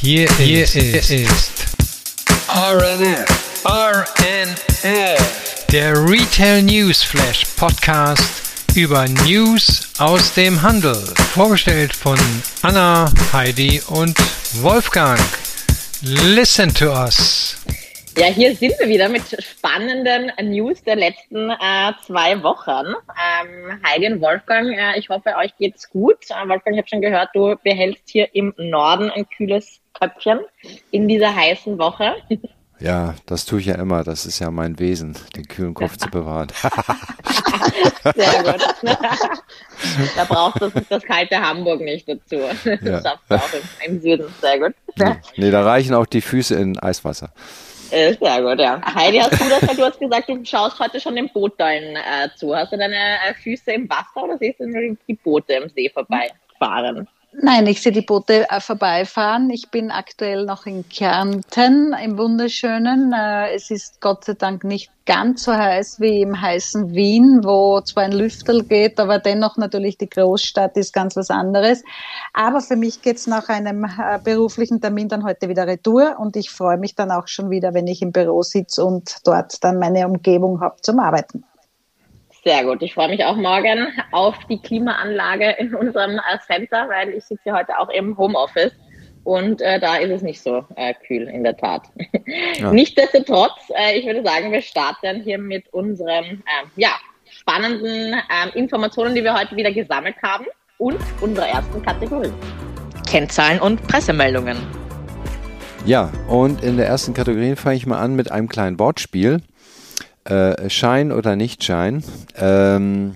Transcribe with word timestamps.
Hier, 0.00 0.28
hier 0.38 0.62
ist, 0.62 0.76
ist 0.76 1.50
RNF. 2.48 3.26
RNF. 3.64 5.66
Der 5.72 5.92
Retail 6.08 6.62
News 6.62 7.02
Flash 7.02 7.44
Podcast 7.56 8.22
über 8.76 9.08
News 9.08 9.88
aus 9.98 10.32
dem 10.34 10.62
Handel. 10.62 11.02
Vorgestellt 11.34 11.96
von 11.96 12.16
Anna, 12.62 13.12
Heidi 13.32 13.82
und 13.88 14.16
Wolfgang. 14.60 15.18
Listen 16.02 16.72
to 16.72 16.92
us. 16.92 17.56
Ja, 18.18 18.26
hier 18.26 18.52
sind 18.56 18.74
wir 18.80 18.88
wieder 18.88 19.08
mit 19.08 19.22
spannenden 19.40 20.32
News 20.42 20.82
der 20.82 20.96
letzten 20.96 21.50
äh, 21.50 21.92
zwei 22.04 22.42
Wochen. 22.42 22.88
Ähm, 22.88 23.80
Heidi 23.86 24.12
und 24.12 24.20
Wolfgang, 24.20 24.76
äh, 24.76 24.98
ich 24.98 25.08
hoffe, 25.08 25.36
euch 25.36 25.56
geht's 25.56 25.88
gut. 25.88 26.16
Äh, 26.30 26.48
Wolfgang, 26.48 26.74
ich 26.74 26.78
habe 26.78 26.88
schon 26.88 27.00
gehört, 27.00 27.28
du 27.34 27.54
behältst 27.62 28.08
hier 28.08 28.34
im 28.34 28.52
Norden 28.56 29.08
ein 29.08 29.28
kühles 29.28 29.80
Köpfchen 29.92 30.40
in 30.90 31.06
dieser 31.06 31.34
heißen 31.34 31.78
Woche. 31.78 32.16
Ja, 32.80 33.16
das 33.26 33.44
tue 33.44 33.58
ich 33.58 33.66
ja 33.66 33.74
immer. 33.74 34.04
Das 34.04 34.24
ist 34.24 34.38
ja 34.38 34.52
mein 34.52 34.78
Wesen, 34.78 35.16
den 35.34 35.48
kühlen 35.48 35.74
Kopf 35.74 35.96
zu 35.96 36.08
bewahren. 36.10 36.46
Sehr 38.14 38.42
gut. 38.44 38.62
da 40.16 40.24
braucht 40.28 40.62
das, 40.62 40.72
das 40.88 41.02
kalte 41.02 41.40
Hamburg 41.40 41.80
nicht 41.80 42.08
dazu. 42.08 42.36
Das 42.36 42.80
ja. 42.80 43.02
schaffst 43.02 43.24
du 43.28 43.34
auch 43.34 43.52
im, 43.84 43.94
im 43.94 44.00
Süden. 44.00 44.32
Sehr 44.40 44.60
gut. 44.60 44.74
Nee, 45.36 45.50
da 45.50 45.64
reichen 45.64 45.92
auch 45.92 46.06
die 46.06 46.20
Füße 46.20 46.54
in 46.54 46.78
Eiswasser. 46.78 47.32
Äh, 47.90 48.14
sehr 48.14 48.42
gut, 48.42 48.60
ja. 48.60 48.80
Heidi, 48.94 49.18
hast 49.18 49.40
du 49.40 49.48
das? 49.48 49.76
Du 49.76 49.82
hast 49.84 49.98
gesagt, 49.98 50.28
du 50.28 50.44
schaust 50.44 50.78
heute 50.78 51.00
schon 51.00 51.16
den 51.16 51.28
Bootteilen 51.30 51.96
äh, 51.96 52.28
zu. 52.36 52.54
Hast 52.54 52.72
du 52.72 52.76
deine 52.76 52.94
äh, 52.94 53.34
Füße 53.34 53.72
im 53.72 53.88
Wasser 53.88 54.24
oder 54.24 54.38
siehst 54.38 54.60
du 54.60 54.66
nur 54.66 54.96
die 55.06 55.14
Boote 55.14 55.54
im 55.54 55.68
See 55.70 55.88
vorbeifahren? 55.88 57.08
Nein, 57.32 57.66
ich 57.66 57.82
sehe 57.82 57.92
die 57.92 58.00
Boote 58.00 58.48
äh, 58.48 58.58
vorbeifahren. 58.58 59.50
Ich 59.50 59.70
bin 59.70 59.90
aktuell 59.90 60.46
noch 60.46 60.64
in 60.64 60.88
Kärnten, 60.88 61.94
im 62.02 62.16
wunderschönen. 62.16 63.12
Äh, 63.12 63.54
es 63.54 63.70
ist 63.70 64.00
Gott 64.00 64.24
sei 64.24 64.32
Dank 64.32 64.64
nicht 64.64 64.90
ganz 65.04 65.44
so 65.44 65.52
heiß 65.52 66.00
wie 66.00 66.22
im 66.22 66.40
heißen 66.40 66.94
Wien, 66.94 67.40
wo 67.44 67.82
zwar 67.82 68.04
ein 68.04 68.12
Lüftel 68.12 68.64
geht, 68.64 68.98
aber 68.98 69.18
dennoch 69.18 69.58
natürlich 69.58 69.98
die 69.98 70.08
Großstadt 70.08 70.78
ist 70.78 70.94
ganz 70.94 71.16
was 71.16 71.28
anderes. 71.28 71.84
Aber 72.32 72.62
für 72.62 72.76
mich 72.76 73.02
geht's 73.02 73.26
nach 73.26 73.50
einem 73.50 73.84
äh, 73.84 74.18
beruflichen 74.24 74.80
Termin 74.80 75.08
dann 75.08 75.24
heute 75.24 75.50
wieder 75.50 75.66
retour 75.66 76.16
und 76.18 76.34
ich 76.34 76.50
freue 76.50 76.78
mich 76.78 76.94
dann 76.94 77.10
auch 77.10 77.28
schon 77.28 77.50
wieder, 77.50 77.74
wenn 77.74 77.86
ich 77.88 78.00
im 78.00 78.10
Büro 78.10 78.42
sitze 78.42 78.82
und 78.82 79.18
dort 79.24 79.62
dann 79.62 79.78
meine 79.78 80.08
Umgebung 80.08 80.62
habe 80.62 80.76
zum 80.80 80.98
Arbeiten. 80.98 81.44
Sehr 82.48 82.64
gut. 82.64 82.80
Ich 82.80 82.94
freue 82.94 83.10
mich 83.10 83.22
auch 83.26 83.36
morgen 83.36 83.88
auf 84.10 84.34
die 84.48 84.58
Klimaanlage 84.58 85.50
in 85.58 85.74
unserem 85.74 86.12
äh, 86.12 86.38
Center, 86.46 86.88
weil 86.88 87.10
ich 87.10 87.24
sitze 87.24 87.52
heute 87.52 87.78
auch 87.78 87.90
im 87.90 88.16
Homeoffice 88.16 88.72
und 89.24 89.60
äh, 89.60 89.78
da 89.78 89.96
ist 89.96 90.10
es 90.10 90.22
nicht 90.22 90.40
so 90.40 90.64
äh, 90.76 90.94
kühl, 91.06 91.28
in 91.28 91.44
der 91.44 91.58
Tat. 91.58 91.82
Ja. 92.56 92.72
Nichtsdestotrotz, 92.72 93.70
äh, 93.76 93.98
ich 93.98 94.06
würde 94.06 94.24
sagen, 94.24 94.50
wir 94.50 94.62
starten 94.62 95.20
hier 95.20 95.36
mit 95.36 95.70
unseren 95.74 96.24
ähm, 96.24 96.70
ja, 96.76 96.92
spannenden 97.30 98.14
ähm, 98.14 98.50
Informationen, 98.54 99.14
die 99.14 99.22
wir 99.22 99.38
heute 99.38 99.54
wieder 99.54 99.70
gesammelt 99.70 100.16
haben 100.22 100.46
und 100.78 100.96
unserer 101.20 101.48
ersten 101.48 101.82
Kategorie. 101.82 102.32
Kennzahlen 103.10 103.60
und 103.60 103.86
Pressemeldungen. 103.88 104.56
Ja, 105.84 106.10
und 106.28 106.64
in 106.64 106.78
der 106.78 106.86
ersten 106.86 107.12
Kategorie 107.12 107.56
fange 107.56 107.76
ich 107.76 107.84
mal 107.84 107.98
an 107.98 108.16
mit 108.16 108.32
einem 108.32 108.48
kleinen 108.48 108.78
Wortspiel 108.78 109.42
äh, 110.28 110.68
Schein 110.68 111.12
oder 111.12 111.36
Nichtschein. 111.36 112.02
Ähm, 112.36 113.14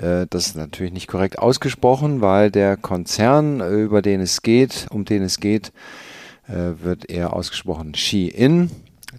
äh, 0.00 0.26
das 0.30 0.48
ist 0.48 0.56
natürlich 0.56 0.92
nicht 0.92 1.08
korrekt 1.08 1.38
ausgesprochen, 1.38 2.20
weil 2.20 2.50
der 2.50 2.76
Konzern, 2.76 3.60
über 3.60 4.02
den 4.02 4.20
es 4.20 4.42
geht, 4.42 4.86
um 4.90 5.04
den 5.04 5.22
es 5.22 5.40
geht, 5.40 5.72
äh, 6.48 6.82
wird 6.82 7.10
eher 7.10 7.32
ausgesprochen 7.32 7.94
Shein. 7.94 8.70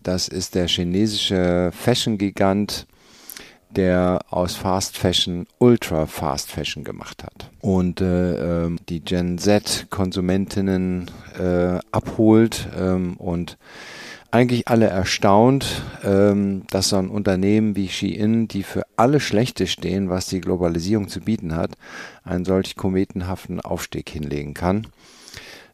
Das 0.04 0.28
ist 0.28 0.56
der 0.56 0.68
chinesische 0.68 1.72
Fashion-Gigant, 1.74 2.88
der 3.70 4.22
aus 4.30 4.56
Fast 4.56 4.98
Fashion 4.98 5.46
Ultra 5.60 6.06
Fast 6.06 6.50
Fashion 6.50 6.84
gemacht 6.84 7.24
hat 7.24 7.52
und 7.60 8.00
äh, 8.00 8.66
ähm, 8.66 8.80
die 8.88 9.02
Gen 9.02 9.38
Z 9.38 9.88
Konsumentinnen 9.90 11.12
äh, 11.38 11.80
abholt 11.92 12.70
ähm, 12.80 13.18
und 13.18 13.58
eigentlich 14.32 14.68
alle 14.68 14.88
erstaunt, 14.88 15.84
ähm, 16.04 16.64
dass 16.70 16.90
so 16.90 16.98
ein 16.98 17.10
Unternehmen 17.10 17.76
wie 17.76 17.88
Shein, 17.88 18.48
die 18.48 18.64
für 18.64 18.84
alle 18.96 19.20
Schlechte 19.20 19.68
stehen, 19.68 20.10
was 20.10 20.28
die 20.28 20.42
Globalisierung 20.42 21.08
zu 21.08 21.22
bieten 21.22 21.56
hat, 21.56 21.72
einen 22.24 22.46
solch 22.46 22.76
kometenhaften 22.76 23.62
Aufstieg 23.62 24.10
hinlegen 24.10 24.54
kann. 24.54 24.88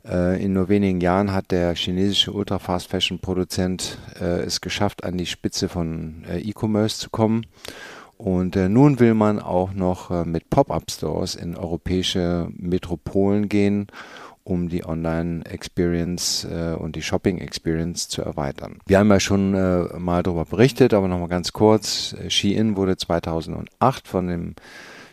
Äh, 0.06 0.44
in 0.44 0.54
nur 0.54 0.70
wenigen 0.70 1.02
Jahren 1.02 1.32
hat 1.32 1.52
der 1.52 1.76
chinesische 1.76 2.32
Ultra-Fast-Fashion-Produzent 2.32 3.98
äh, 4.20 4.42
es 4.42 4.62
geschafft, 4.62 5.04
an 5.04 5.18
die 5.18 5.26
Spitze 5.26 5.70
von 5.70 6.24
äh, 6.30 6.40
E-Commerce 6.40 7.00
zu 7.00 7.10
kommen. 7.10 7.46
Und 8.18 8.56
äh, 8.56 8.70
nun 8.70 9.00
will 9.00 9.16
man 9.16 9.40
auch 9.40 9.74
noch 9.74 10.12
äh, 10.12 10.26
mit 10.26 10.50
Pop-up-Stores 10.50 11.36
in 11.36 11.58
europäische 11.58 12.48
Metropolen 12.56 13.50
gehen 13.50 13.88
um 14.44 14.70
die 14.70 14.86
Online-Experience 14.86 16.46
äh, 16.46 16.76
und 16.78 16.96
die 16.96 17.02
Shopping-Experience 17.02 18.10
zu 18.10 18.22
erweitern. 18.22 18.80
Wir 18.86 19.00
haben 19.00 19.10
ja 19.10 19.20
schon 19.20 19.54
äh, 19.54 19.98
mal 19.98 20.24
darüber 20.24 20.46
berichtet, 20.46 20.94
aber 20.94 21.08
nochmal 21.08 21.30
ganz 21.30 21.54
kurz. 21.54 22.16
Shein 22.28 22.76
wurde 22.76 22.98
2008 22.98 24.08
von 24.08 24.28
dem 24.28 24.56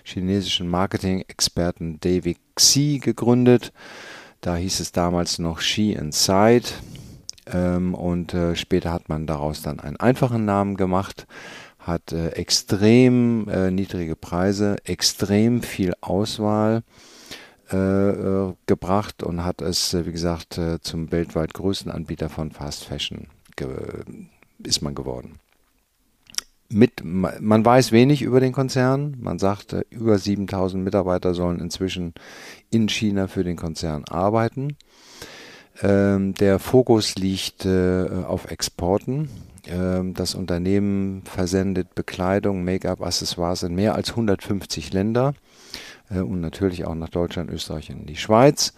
chinesischen 0.02 0.68
Marketing-Experten 0.68 1.98
David 2.00 2.38
Xi 2.56 3.00
gegründet. 3.02 3.72
Da 4.40 4.56
hieß 4.56 4.80
es 4.80 4.92
damals 4.92 5.38
noch 5.38 5.60
She 5.60 5.92
Inside. 5.92 6.66
Ähm, 7.52 7.94
und 7.94 8.34
äh, 8.34 8.56
später 8.56 8.92
hat 8.92 9.08
man 9.08 9.26
daraus 9.26 9.62
dann 9.62 9.80
einen 9.80 9.96
einfachen 9.96 10.44
Namen 10.44 10.76
gemacht, 10.76 11.26
hat 11.78 12.12
äh, 12.12 12.30
extrem 12.30 13.48
äh, 13.48 13.70
niedrige 13.70 14.16
Preise, 14.16 14.76
extrem 14.84 15.62
viel 15.62 15.94
Auswahl 16.00 16.82
äh, 17.72 17.76
äh, 17.76 18.54
gebracht 18.66 19.22
und 19.22 19.44
hat 19.44 19.62
es, 19.62 19.94
äh, 19.94 20.04
wie 20.06 20.12
gesagt, 20.12 20.58
äh, 20.58 20.80
zum 20.80 21.12
weltweit 21.12 21.54
größten 21.54 21.90
Anbieter 21.90 22.28
von 22.28 22.50
Fast 22.50 22.84
Fashion 22.84 23.28
ist 24.64 24.80
man 24.82 24.94
geworden. 24.94 25.38
Mit, 26.68 27.02
man 27.04 27.64
weiß 27.64 27.92
wenig 27.92 28.22
über 28.22 28.40
den 28.40 28.52
Konzern. 28.52 29.16
Man 29.20 29.38
sagt, 29.38 29.76
über 29.90 30.18
7000 30.18 30.82
Mitarbeiter 30.82 31.34
sollen 31.34 31.60
inzwischen 31.60 32.14
in 32.70 32.88
China 32.88 33.26
für 33.26 33.44
den 33.44 33.56
Konzern 33.56 34.04
arbeiten. 34.04 34.76
Ähm, 35.82 36.34
der 36.34 36.58
Fokus 36.58 37.16
liegt 37.16 37.66
äh, 37.66 38.06
auf 38.26 38.50
Exporten. 38.50 39.28
Ähm, 39.66 40.14
das 40.14 40.34
Unternehmen 40.34 41.22
versendet 41.24 41.94
Bekleidung, 41.94 42.64
Make-up, 42.64 43.00
Accessoires 43.02 43.62
in 43.62 43.74
mehr 43.74 43.94
als 43.94 44.10
150 44.10 44.92
Länder 44.92 45.34
und 46.18 46.40
natürlich 46.40 46.84
auch 46.84 46.94
nach 46.94 47.08
Deutschland, 47.08 47.50
Österreich 47.50 47.90
und 47.90 48.06
die 48.06 48.16
Schweiz. 48.16 48.72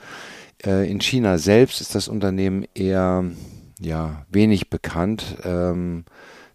Äh, 0.64 0.90
in 0.90 1.00
China 1.00 1.38
selbst 1.38 1.80
ist 1.80 1.94
das 1.94 2.08
Unternehmen 2.08 2.66
eher 2.74 3.24
ja, 3.80 4.24
wenig 4.30 4.70
bekannt. 4.70 5.38
Ähm, 5.44 6.04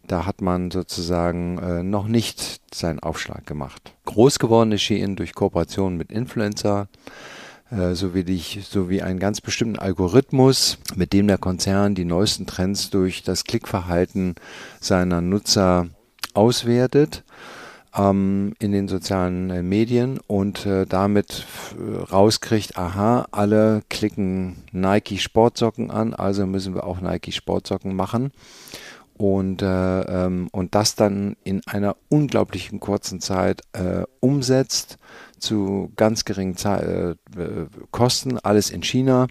da 0.06 0.26
hat 0.26 0.42
man 0.42 0.72
sozusagen 0.72 1.58
äh, 1.58 1.84
noch 1.84 2.08
nicht 2.08 2.62
seinen 2.74 3.00
Aufschlag 3.00 3.46
gemacht. 3.46 3.94
Groß 4.06 4.40
geworden 4.40 4.72
ist 4.72 4.82
Shein 4.84 5.18
durch 5.18 5.34
Kooperation 5.34 5.98
mit 5.98 6.12
Influencer 6.12 6.88
äh, 7.70 7.94
sowie, 7.94 8.24
die, 8.24 8.42
sowie 8.62 9.02
einen 9.02 9.20
ganz 9.20 9.42
bestimmten 9.42 9.78
Algorithmus, 9.78 10.78
mit 10.96 11.12
dem 11.12 11.28
der 11.28 11.38
Konzern 11.38 11.94
die 11.94 12.06
neuesten 12.06 12.46
Trends 12.46 12.90
durch 12.90 13.24
das 13.24 13.44
Klickverhalten 13.44 14.36
seiner 14.80 15.20
Nutzer 15.20 15.90
auswertet 16.34 17.26
ähm, 17.98 18.54
in 18.60 18.72
den 18.72 18.88
sozialen 18.88 19.50
äh, 19.50 19.64
Medien 19.64 20.20
und 20.28 20.66
äh, 20.66 20.86
damit 20.86 21.46
rauskriegt, 22.12 22.78
aha, 22.78 23.28
alle 23.32 23.82
klicken 23.90 24.64
Nike 24.72 25.18
Sportsocken 25.18 25.92
an, 25.92 26.14
also 26.14 26.46
müssen 26.46 26.76
wir 26.76 26.86
auch 26.86 27.02
Nike 27.02 27.32
Sportsocken 27.32 27.96
machen. 27.96 28.32
Und, 29.18 29.64
äh, 29.64 30.02
ähm, 30.02 30.48
und 30.52 30.76
das 30.76 30.94
dann 30.94 31.38
in 31.44 31.62
einer 31.66 31.96
unglaublichen 32.08 32.80
kurzen 32.80 33.20
Zeit 33.20 33.64
äh, 33.74 34.04
umsetzt 34.20 35.00
zu 35.40 35.92
ganz 35.96 36.24
geringen 36.24 36.56
Ze 36.56 37.18
äh, 37.36 37.66
Kosten, 37.90 38.38
alles 38.38 38.70
in 38.70 38.84
China 38.84 39.28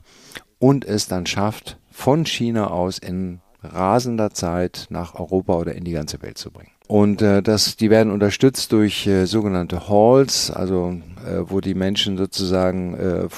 und 0.59 0.85
es 0.85 1.07
dann 1.07 1.27
schafft, 1.27 1.79
von 1.93 2.27
China 2.27 2.69
aus 2.69 2.99
in 2.99 3.41
rasender 3.63 4.33
Zeit 4.33 4.87
nach 4.91 5.15
Europa 5.15 5.55
oder 5.55 5.75
in 5.77 5.85
die 5.85 5.93
ganze 5.93 6.21
Welt 6.21 6.39
zu 6.39 6.51
bringen. 6.51 6.76
Und 6.89 7.21
äh, 7.21 7.43
das, 7.43 7.77
die 7.77 7.91
werden 7.91 8.13
unterstützt 8.13 8.73
durch 8.73 9.07
äh, 9.07 9.27
sogenannte 9.27 9.89
Halls, 9.89 10.51
also 10.51 11.01
äh, 11.27 11.43
wo 11.47 11.61
die 11.61 11.75
Menschen 11.75 12.17
sozusagen 12.17 12.95
äh, 12.95 13.29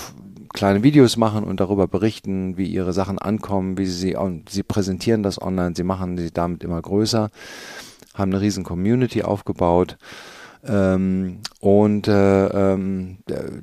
kleine 0.53 0.83
Videos 0.83 1.17
machen 1.17 1.45
und 1.45 1.61
darüber 1.61 1.89
berichten, 1.89 2.57
wie 2.57 2.67
ihre 2.67 2.93
Sachen 2.93 3.19
ankommen, 3.19 3.79
wie 3.79 3.87
sie 3.87 3.93
sie, 3.93 4.17
sie 4.49 4.63
präsentieren 4.63 5.23
das 5.23 5.41
online, 5.41 5.75
sie 5.75 5.85
machen 5.85 6.19
sie 6.19 6.31
damit 6.31 6.63
immer 6.65 6.81
größer, 6.81 7.31
haben 8.15 8.33
eine 8.33 8.41
riesen 8.41 8.65
Community 8.65 9.23
aufgebaut. 9.23 9.97
Ähm, 10.67 11.39
und 11.61 12.09
äh, 12.09 12.47
ähm, 12.47 13.19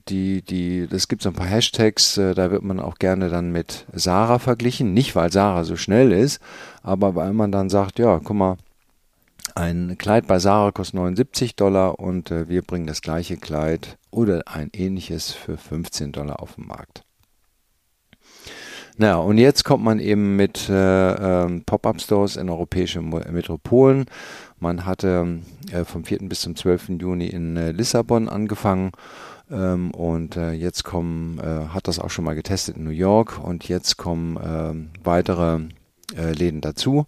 die, 0.08 0.42
die, 0.42 0.88
das 0.88 1.08
gibt 1.08 1.22
so 1.22 1.30
ein 1.30 1.36
paar 1.36 1.48
Hashtags, 1.48 2.18
äh, 2.18 2.34
da 2.34 2.52
wird 2.52 2.64
man 2.64 2.80
auch 2.80 2.96
gerne 2.96 3.30
dann 3.30 3.52
mit 3.52 3.86
Sarah 3.94 4.40
verglichen. 4.40 4.94
Nicht, 4.94 5.16
weil 5.16 5.32
Sarah 5.32 5.66
so 5.66 5.76
schnell 5.76 6.12
ist, 6.12 6.40
aber 6.82 7.16
weil 7.16 7.34
man 7.34 7.52
dann 7.52 7.70
sagt, 7.70 8.00
ja, 8.00 8.20
guck 8.24 8.36
mal, 8.36 8.58
ein 9.56 9.98
Kleid 9.98 10.28
bei 10.28 10.38
Sarah 10.38 10.72
kostet 10.72 10.96
79 10.96 11.56
Dollar 11.56 12.00
und 12.00 12.30
äh, 12.30 12.50
wir 12.50 12.62
bringen 12.62 12.88
das 12.88 13.02
gleiche 13.02 13.38
Kleid 13.38 13.98
oder 14.12 14.44
ein 14.46 14.70
ähnliches 14.74 15.32
für 15.32 15.58
15 15.58 16.12
Dollar 16.12 16.42
auf 16.42 16.56
den 16.56 16.68
Markt. 16.68 17.04
Naja, 18.98 19.18
und 19.18 19.38
jetzt 19.38 19.66
kommt 19.66 19.84
man 19.84 20.00
eben 20.00 20.36
mit 20.38 20.70
äh, 20.70 21.44
ähm, 21.44 21.64
Pop-up-Stores 21.66 22.38
in 22.38 22.50
europäische 22.50 23.02
Metropolen. 23.02 24.06
Man 24.60 24.86
hatte 24.86 25.40
äh, 25.72 25.84
vom 25.84 26.06
4. 26.06 26.20
bis 26.30 26.42
zum 26.42 26.56
12. 26.56 26.90
Juni 27.02 27.28
in 27.28 27.58
äh, 27.58 27.72
Lissabon 27.72 28.30
angefangen 28.30 28.92
ähm, 29.52 29.92
und 29.92 30.38
äh, 30.38 30.52
jetzt 30.52 30.84
kommen, 30.84 31.40
äh, 31.40 31.74
hat 31.74 31.88
das 31.88 32.00
auch 32.00 32.10
schon 32.10 32.24
mal 32.24 32.36
getestet 32.36 32.78
in 32.78 32.86
New 32.86 32.90
York 32.90 33.40
und 33.44 33.68
jetzt 33.68 33.98
kommen 33.98 34.40
ähm, 34.42 34.90
weitere 35.04 35.60
äh, 36.16 36.32
Läden 36.32 36.62
dazu. 36.62 37.06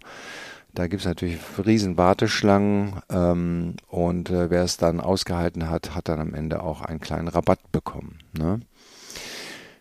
Da 0.78 0.86
gibt 0.86 1.00
es 1.00 1.08
natürlich 1.08 1.38
riesen 1.66 1.96
Warteschlangen 1.96 3.02
ähm, 3.10 3.74
und 3.88 4.30
äh, 4.30 4.48
wer 4.48 4.62
es 4.62 4.76
dann 4.76 5.00
ausgehalten 5.00 5.68
hat, 5.68 5.96
hat 5.96 6.08
dann 6.08 6.20
am 6.20 6.34
Ende 6.34 6.62
auch 6.62 6.82
einen 6.82 7.00
kleinen 7.00 7.26
Rabatt 7.26 7.72
bekommen. 7.72 8.20
Ne? 8.38 8.60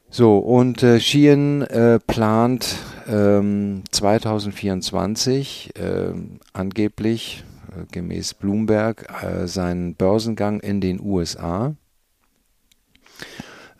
So, 0.10 0.40
und 0.40 0.82
äh, 0.82 1.00
Shein 1.00 1.62
äh, 1.62 2.00
plant 2.00 2.78
ähm, 3.08 3.84
2024 3.92 5.78
äh, 5.78 6.14
angeblich, 6.54 7.44
gemäß 7.92 8.34
Bloomberg, 8.34 9.24
äh, 9.24 9.46
seinen 9.46 9.94
Börsengang 9.94 10.62
in 10.62 10.82
den 10.82 11.00
USA. 11.00 11.76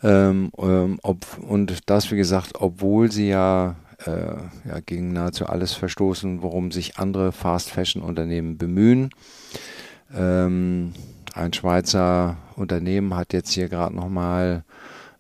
Ähm, 0.04 0.52
ähm, 0.60 1.00
ob, 1.02 1.26
und 1.40 1.90
das, 1.90 2.12
wie 2.12 2.18
gesagt, 2.18 2.62
obwohl 2.62 3.12
sie 3.12 3.30
ja, 3.30 3.76
äh, 4.06 4.36
ja 4.68 4.80
gegen 4.86 5.14
nahezu 5.14 5.46
alles 5.46 5.74
verstoßen, 5.74 6.42
worum 6.42 6.72
sich 6.72 6.98
andere 6.98 7.32
Fast-Fashion-Unternehmen 7.32 8.58
bemühen. 8.58 9.10
Ähm, 10.14 10.94
ein 11.34 11.54
Schweizer 11.54 12.38
Unternehmen 12.56 13.16
hat 13.16 13.34
jetzt 13.34 13.52
hier 13.52 13.70
gerade 13.70 13.96
nochmal 13.96 14.64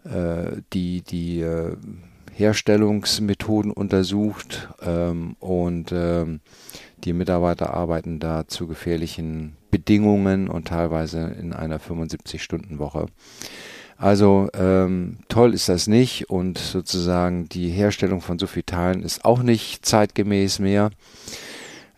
äh, 0.04 0.62
die, 0.74 1.02
die 1.02 1.42
äh, 1.42 1.76
Herstellungsmethoden 2.34 3.72
untersucht 3.72 4.70
ähm, 4.82 5.36
und 5.40 5.92
ähm, 5.92 6.40
die 7.04 7.14
Mitarbeiter 7.14 7.74
arbeiten 7.74 8.20
da 8.20 8.48
zu 8.48 8.68
gefährlichen 8.68 9.58
Bedingungen 9.72 10.48
und 10.48 10.68
teilweise 10.68 11.36
in 11.40 11.54
einer 11.54 11.80
75-Stunden-Woche. 11.80 13.08
Also 13.98 14.50
ähm, 14.54 15.18
toll 15.28 15.54
ist 15.54 15.70
das 15.70 15.88
nicht 15.88 16.30
und 16.30 16.60
sozusagen 16.60 17.50
die 17.50 17.70
Herstellung 17.70 18.22
von 18.22 18.38
Teilen 18.38 19.02
ist 19.02 19.26
auch 19.26 19.42
nicht 19.42 19.86
zeitgemäß 19.86 20.60
mehr. 20.60 20.92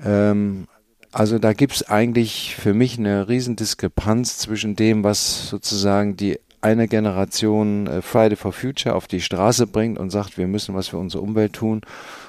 Ähm, 0.03 0.67
also 1.11 1.39
da 1.39 1.53
gibt 1.53 1.73
es 1.73 1.89
eigentlich 1.89 2.55
für 2.55 2.73
mich 2.73 2.97
eine 2.97 3.27
Riesendiskrepanz 3.27 4.37
zwischen 4.37 4.75
dem, 4.75 5.03
was 5.03 5.49
sozusagen 5.49 6.15
die 6.15 6.39
eine 6.61 6.87
Generation 6.87 7.87
äh, 7.87 8.01
Friday 8.01 8.35
for 8.35 8.53
Future 8.53 8.95
auf 8.95 9.07
die 9.07 9.21
Straße 9.21 9.67
bringt 9.67 9.97
und 9.97 10.09
sagt, 10.09 10.37
wir 10.37 10.47
müssen 10.47 10.75
was 10.75 10.89
für 10.89 10.97
unsere 10.97 11.23
Umwelt 11.23 11.53
tun. 11.53 11.81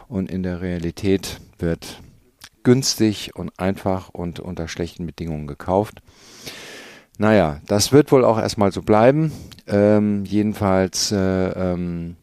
Und 0.08 0.30
in 0.30 0.42
der 0.42 0.60
Realität 0.60 1.40
wird 1.58 2.00
günstig 2.62 3.32
und 3.34 3.58
einfach 3.58 4.08
und 4.10 4.40
unter 4.40 4.68
schlechten 4.68 5.06
Bedingungen 5.06 5.46
gekauft. 5.46 6.02
Naja, 7.20 7.60
das 7.66 7.92
wird 7.92 8.10
wohl 8.12 8.24
auch 8.24 8.38
erstmal 8.38 8.72
so 8.72 8.80
bleiben. 8.80 9.30
Ähm, 9.68 10.24
jedenfalls, 10.24 11.12
äh, 11.12 11.16
ähm, 11.16 12.16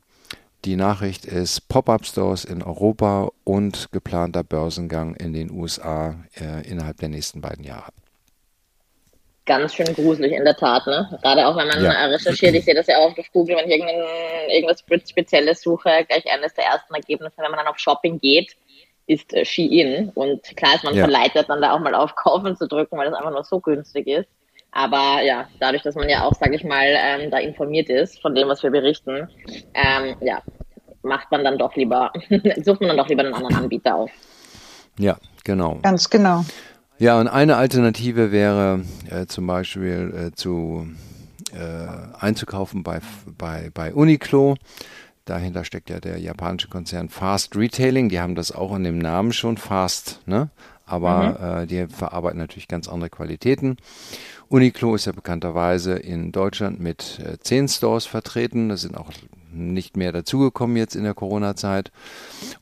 die 0.65 0.75
Nachricht 0.75 1.23
ist 1.23 1.69
Pop-up-Stores 1.69 2.45
in 2.45 2.63
Europa 2.63 3.29
und 3.43 3.91
geplanter 3.91 4.43
Börsengang 4.43 5.13
in 5.13 5.33
den 5.33 5.51
USA 5.51 6.15
äh, 6.35 6.67
innerhalb 6.67 6.97
der 6.97 7.09
nächsten 7.09 7.41
beiden 7.41 7.63
Jahre 7.63 7.91
ganz 9.45 9.75
schön 9.75 9.93
gruselig 9.93 10.33
in 10.33 10.43
der 10.43 10.57
Tat, 10.57 10.85
ne? 10.87 11.07
Gerade 11.21 11.47
auch 11.47 11.55
wenn 11.55 11.69
man 11.69 11.81
ja. 11.81 12.07
recherchiert, 12.07 12.53
ich 12.53 12.65
sehe 12.65 12.75
das 12.75 12.87
ja 12.87 12.97
auch 12.97 13.17
auf 13.17 13.31
Google, 13.31 13.55
wenn 13.55 13.69
ich 13.69 13.81
irgendwas 14.53 14.83
Spezielles 15.09 15.61
suche, 15.61 16.05
gleich 16.09 16.29
eines 16.29 16.53
der 16.55 16.65
ersten 16.65 16.93
Ergebnisse, 16.93 17.37
wenn 17.37 17.51
man 17.51 17.59
dann 17.59 17.67
auf 17.67 17.79
Shopping 17.79 18.19
geht, 18.19 18.57
ist 19.05 19.33
äh, 19.33 19.45
Shein. 19.45 20.11
Und 20.15 20.43
klar 20.57 20.75
ist 20.75 20.83
man 20.83 20.95
ja. 20.95 21.05
verleitet, 21.05 21.47
dann 21.47 21.61
da 21.61 21.71
auch 21.71 21.79
mal 21.79 21.95
auf 21.95 22.13
Kaufen 22.15 22.57
zu 22.57 22.67
drücken, 22.67 22.97
weil 22.97 23.09
das 23.09 23.17
einfach 23.17 23.31
nur 23.31 23.45
so 23.45 23.61
günstig 23.61 24.07
ist. 24.07 24.27
Aber 24.77 25.23
ja, 25.23 25.47
dadurch, 25.59 25.81
dass 25.81 25.95
man 25.95 26.07
ja 26.07 26.21
auch, 26.23 26.35
sage 26.35 26.55
ich 26.55 26.63
mal, 26.63 26.85
ähm, 26.85 27.31
da 27.31 27.39
informiert 27.39 27.89
ist 27.89 28.21
von 28.21 28.35
dem, 28.35 28.47
was 28.47 28.61
wir 28.61 28.69
berichten, 28.69 29.27
ähm, 29.73 30.15
ja, 30.21 30.43
macht 31.01 31.31
man 31.31 31.43
dann 31.43 31.57
doch 31.57 31.75
lieber, 31.75 32.13
sucht 32.63 32.81
man 32.81 32.89
dann 32.89 32.97
doch 32.97 33.09
lieber 33.09 33.23
einen 33.23 33.33
anderen 33.33 33.55
Anbieter 33.55 33.95
auf. 33.95 34.11
Ja, 34.99 35.17
genau. 35.43 35.79
Ganz 35.81 36.11
genau. 36.11 36.45
Ja, 36.99 37.19
und 37.19 37.27
eine 37.27 37.57
Alternative 37.57 38.31
wäre 38.31 38.81
äh, 39.09 39.25
zum 39.25 39.47
Beispiel 39.47 40.27
äh, 40.27 40.35
zu 40.35 40.85
äh, 41.53 41.87
einzukaufen 42.19 42.83
bei, 42.83 42.99
bei, 43.35 43.71
bei 43.73 43.95
Uniqlo. 43.95 44.57
Dahinter 45.25 45.63
steckt 45.65 45.89
ja 45.89 45.99
der 45.99 46.19
japanische 46.19 46.67
Konzern 46.67 47.09
Fast 47.09 47.55
Retailing. 47.55 48.09
Die 48.09 48.19
haben 48.19 48.35
das 48.35 48.51
auch 48.51 48.75
in 48.75 48.83
dem 48.83 48.99
Namen 48.99 49.33
schon, 49.33 49.57
Fast, 49.57 50.21
ne? 50.27 50.49
Aber 50.87 51.37
mhm. 51.39 51.63
äh, 51.63 51.67
die 51.67 51.93
verarbeiten 51.93 52.39
natürlich 52.39 52.67
ganz 52.67 52.87
andere 52.87 53.09
Qualitäten. 53.09 53.77
Uniqlo 54.49 54.95
ist 54.95 55.05
ja 55.05 55.11
bekannterweise 55.11 55.93
in 55.93 56.31
Deutschland 56.31 56.79
mit 56.79 57.19
äh, 57.19 57.37
zehn 57.39 57.67
Stores 57.67 58.05
vertreten. 58.05 58.69
Das 58.69 58.81
sind 58.81 58.97
auch 58.97 59.11
nicht 59.51 59.97
mehr 59.97 60.11
dazugekommen 60.11 60.77
jetzt 60.77 60.95
in 60.95 61.03
der 61.03 61.13
Corona-Zeit. 61.13 61.91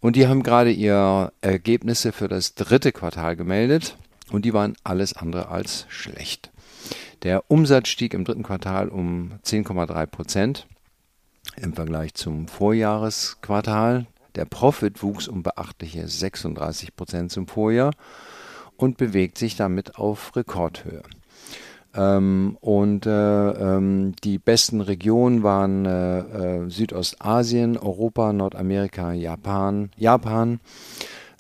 Und 0.02 0.16
die 0.16 0.28
haben 0.28 0.44
gerade 0.44 0.72
ihre 0.72 1.32
Ergebnisse 1.42 2.12
für 2.12 2.28
das 2.28 2.56
dritte 2.56 2.92
Quartal 2.92 3.36
gemeldet 3.36 3.98
und 4.32 4.46
die 4.46 4.54
waren 4.54 4.76
alles 4.84 5.14
andere 5.16 5.50
als 5.50 5.86
schlecht. 5.90 6.52
Der 7.24 7.50
Umsatz 7.50 7.88
stieg 7.90 8.14
im 8.14 8.26
dritten 8.26 8.44
Quartal 8.44 8.90
um 8.90 9.34
10,3 9.44 10.06
Prozent 10.08 10.68
im 11.58 11.74
Vergleich 11.74 12.14
zum 12.14 12.48
Vorjahresquartal. 12.48 14.08
Der 14.36 14.46
Profit 14.46 15.02
wuchs 15.02 15.28
um 15.28 15.44
beachtliche 15.44 16.08
36 16.08 16.96
Prozent 16.96 17.32
zum 17.32 17.48
Vorjahr 17.48 17.92
und 18.78 18.98
bewegt 18.98 19.38
sich 19.38 19.56
damit 19.56 19.98
auf 19.98 20.36
Rekordhöhe. 20.36 21.04
Ähm, 21.94 22.58
und 22.60 23.06
äh, 23.06 23.50
ähm, 23.52 24.14
die 24.24 24.38
besten 24.38 24.82
Regionen 24.82 25.44
waren 25.44 25.86
äh, 25.86 26.20
äh, 26.20 26.70
Südostasien, 26.70 27.78
Europa, 27.78 28.34
Nordamerika, 28.34 29.14
Japan, 29.14 29.92
Japan 29.96 30.60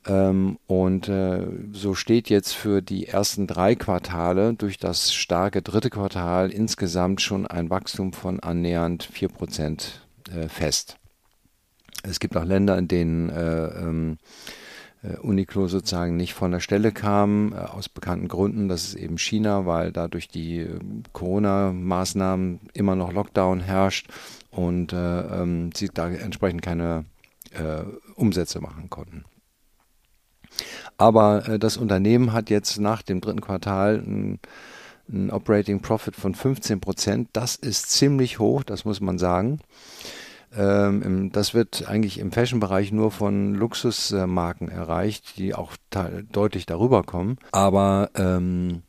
ähm, 0.08 0.60
und 0.68 1.10
äh, 1.10 1.46
so 1.74 1.96
steht 1.96 2.30
jetzt 2.30 2.54
für 2.54 2.82
die 2.82 3.08
ersten 3.08 3.48
drei 3.48 3.76
Quartale 3.76 4.54
durch 4.54 4.78
das 4.78 5.14
starke 5.14 5.62
dritte 5.62 5.90
Quartal 5.90 6.52
insgesamt 6.52 7.22
schon 7.22 7.48
ein 7.48 7.70
Wachstum 7.70 8.14
von 8.14 8.40
annähernd 8.40 9.04
vier 9.04 9.30
Prozent 9.30 10.06
äh, 10.32 10.48
fest. 10.48 10.98
Es 12.08 12.20
gibt 12.20 12.38
auch 12.38 12.46
Länder, 12.46 12.78
in 12.78 12.88
denen 12.88 13.30
äh, 13.30 13.68
ähm, 13.68 14.18
äh, 15.04 15.18
Uniqlo 15.18 15.68
sozusagen 15.68 16.16
nicht 16.16 16.34
von 16.34 16.52
der 16.52 16.60
Stelle 16.60 16.92
kam, 16.92 17.54
äh, 17.54 17.58
aus 17.58 17.90
bekannten 17.90 18.28
Gründen. 18.28 18.68
Das 18.68 18.84
ist 18.84 18.96
eben 18.96 19.18
China, 19.18 19.66
weil 19.66 19.92
da 19.92 20.08
durch 20.08 20.28
die 20.28 20.60
äh, 20.60 20.80
Corona-Maßnahmen 21.14 22.60
immer 22.74 22.96
noch 22.96 23.12
Lockdown 23.12 23.60
herrscht 23.60 24.08
und 24.52 24.94
äh, 24.94 25.22
ähm, 25.22 25.72
sie 25.74 25.90
da 25.94 26.10
entsprechend 26.10 26.62
keine 26.62 27.06
äh, 27.52 27.84
Umsätze 28.16 28.62
machen 28.62 28.90
konnten. 28.90 29.26
Aber 30.98 31.48
äh, 31.48 31.60
das 31.60 31.78
Unternehmen 31.78 32.34
hat 32.34 32.50
jetzt 32.50 32.80
nach 32.80 33.02
dem 33.02 33.22
dritten 33.22 33.42
Quartal 33.42 33.98
ein, 33.98 34.40
ein 35.10 35.30
Operating 35.30 35.82
Profit 35.82 36.16
von 36.16 36.34
15 36.34 36.80
Prozent. 36.80 37.30
Das 37.34 37.56
ist 37.56 37.92
ziemlich 37.92 38.40
hoch, 38.40 38.64
das 38.64 38.86
muss 38.86 39.02
man 39.02 39.18
sagen. 39.18 39.60
Ähm, 40.58 41.32
das 41.32 41.54
wird 41.54 41.88
eigentlich 41.88 42.20
im 42.20 42.32
Fashion-Bereich 42.32 42.92
nur 42.92 43.12
von 43.12 43.56
Luxusmarken 43.56 44.70
erreicht, 44.70 45.38
die 45.38 45.54
auch 45.54 45.74
deutlich 46.32 46.66
darüber 46.66 47.04
kommen. 47.04 47.38
Aber 47.52 48.10
ähm, 48.16 48.84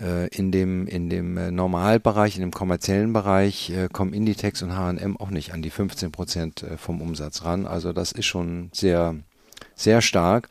äh, 0.00 0.28
in 0.28 0.52
dem, 0.52 0.86
in 0.86 1.08
dem 1.08 1.36
äh, 1.36 1.50
Normalbereich, 1.50 2.36
in 2.36 2.42
dem 2.42 2.52
kommerziellen 2.52 3.12
Bereich 3.12 3.70
äh, 3.70 3.88
kommen 3.90 4.12
Inditex 4.12 4.62
und 4.62 4.76
H&M 4.76 5.16
auch 5.16 5.30
nicht 5.30 5.52
an 5.52 5.62
die 5.62 5.70
15 5.70 6.12
Prozent 6.12 6.62
äh, 6.62 6.76
vom 6.76 7.00
Umsatz 7.00 7.44
ran. 7.44 7.66
Also 7.66 7.92
das 7.92 8.12
ist 8.12 8.26
schon 8.26 8.70
sehr, 8.72 9.14
sehr 9.74 10.02
stark. 10.02 10.48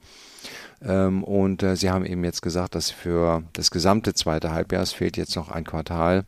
Ähm, 0.81 1.23
und 1.23 1.63
äh, 1.63 1.75
sie 1.75 1.89
haben 1.89 2.05
eben 2.05 2.23
jetzt 2.23 2.41
gesagt, 2.41 2.75
dass 2.75 2.91
für 2.91 3.43
das 3.53 3.71
gesamte 3.71 4.13
zweite 4.13 4.51
Halbjahr, 4.51 4.83
es 4.83 4.93
fehlt 4.93 5.17
jetzt 5.17 5.35
noch 5.35 5.49
ein 5.49 5.63
Quartal, 5.63 6.25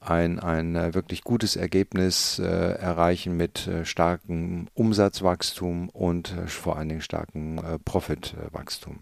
ein, 0.00 0.38
ein 0.40 0.76
äh, 0.76 0.94
wirklich 0.94 1.22
gutes 1.22 1.56
Ergebnis 1.56 2.38
äh, 2.38 2.44
erreichen 2.44 3.36
mit 3.36 3.66
äh, 3.66 3.84
starkem 3.84 4.68
Umsatzwachstum 4.74 5.90
und 5.90 6.36
äh, 6.36 6.46
vor 6.46 6.76
allen 6.76 6.88
Dingen 6.88 7.02
starkem 7.02 7.58
äh, 7.58 7.78
Profitwachstum. 7.78 9.00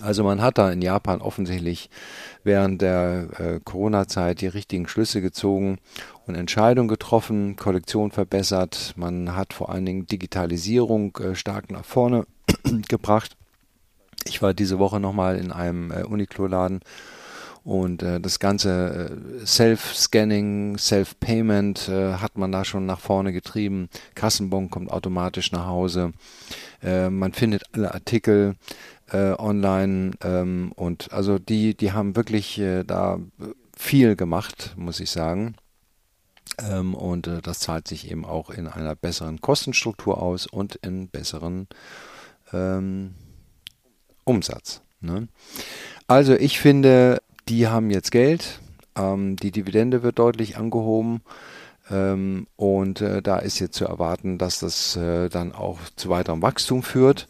Also 0.00 0.24
man 0.24 0.40
hat 0.40 0.56
da 0.56 0.72
in 0.72 0.80
Japan 0.80 1.20
offensichtlich 1.20 1.90
während 2.42 2.80
der 2.80 3.28
äh, 3.38 3.60
Corona-Zeit 3.62 4.40
die 4.40 4.46
richtigen 4.46 4.88
Schlüsse 4.88 5.20
gezogen 5.20 5.78
und 6.26 6.34
Entscheidungen 6.34 6.88
getroffen, 6.88 7.56
Kollektion 7.56 8.10
verbessert. 8.10 8.94
Man 8.96 9.36
hat 9.36 9.52
vor 9.52 9.68
allen 9.68 9.84
Dingen 9.84 10.06
Digitalisierung 10.06 11.18
stark 11.34 11.70
nach 11.70 11.84
vorne 11.84 12.26
gebracht. 12.88 13.36
Ich 14.24 14.40
war 14.40 14.54
diese 14.54 14.78
Woche 14.78 15.00
nochmal 15.00 15.36
in 15.36 15.52
einem 15.52 15.90
äh, 15.90 16.04
Uniqlo-Laden 16.04 16.80
und 17.64 18.02
äh, 18.02 18.20
das 18.20 18.38
ganze 18.38 19.10
äh, 19.42 19.46
Self-Scanning, 19.46 20.78
Self-Payment 20.78 21.88
äh, 21.88 22.14
hat 22.14 22.38
man 22.38 22.52
da 22.52 22.64
schon 22.64 22.86
nach 22.86 23.00
vorne 23.00 23.32
getrieben. 23.32 23.88
Kassenbon 24.14 24.70
kommt 24.70 24.90
automatisch 24.90 25.52
nach 25.52 25.66
Hause. 25.66 26.12
Äh, 26.82 27.10
man 27.10 27.32
findet 27.32 27.64
alle 27.72 27.92
Artikel 27.92 28.56
äh, 29.12 29.32
online 29.38 30.12
ähm, 30.22 30.72
und 30.74 31.12
also 31.12 31.38
die, 31.38 31.76
die 31.76 31.92
haben 31.92 32.16
wirklich 32.16 32.58
äh, 32.58 32.84
da 32.84 33.18
viel 33.76 34.16
gemacht, 34.16 34.74
muss 34.76 35.00
ich 35.00 35.10
sagen. 35.10 35.54
Ähm, 36.58 36.94
und 36.94 37.26
äh, 37.26 37.40
das 37.42 37.60
zahlt 37.60 37.88
sich 37.88 38.10
eben 38.10 38.24
auch 38.24 38.50
in 38.50 38.66
einer 38.66 38.96
besseren 38.96 39.40
Kostenstruktur 39.40 40.22
aus 40.22 40.46
und 40.46 40.76
in 40.76 41.08
besseren 41.08 41.68
ähm, 42.52 43.14
Umsatz. 44.24 44.82
Ne? 45.00 45.28
Also 46.06 46.34
ich 46.34 46.58
finde, 46.58 47.22
die 47.50 47.66
haben 47.66 47.90
jetzt 47.90 48.12
Geld, 48.12 48.60
ähm, 48.96 49.36
die 49.36 49.50
Dividende 49.50 50.02
wird 50.02 50.18
deutlich 50.18 50.56
angehoben. 50.56 51.22
Ähm, 51.90 52.46
und 52.56 53.00
äh, 53.00 53.20
da 53.20 53.38
ist 53.38 53.58
jetzt 53.58 53.74
zu 53.74 53.84
erwarten, 53.84 54.38
dass 54.38 54.60
das 54.60 54.96
äh, 54.96 55.28
dann 55.28 55.52
auch 55.52 55.78
zu 55.96 56.08
weiterem 56.08 56.40
Wachstum 56.42 56.84
führt. 56.84 57.26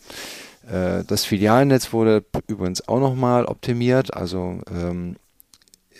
Äh, 0.71 1.05
das 1.05 1.25
Filialnetz 1.25 1.95
wurde 1.95 2.23
übrigens 2.47 2.87
auch 2.87 3.01
nochmal 3.01 3.47
optimiert. 3.47 4.15
Also 4.15 4.61
ähm, 4.71 5.17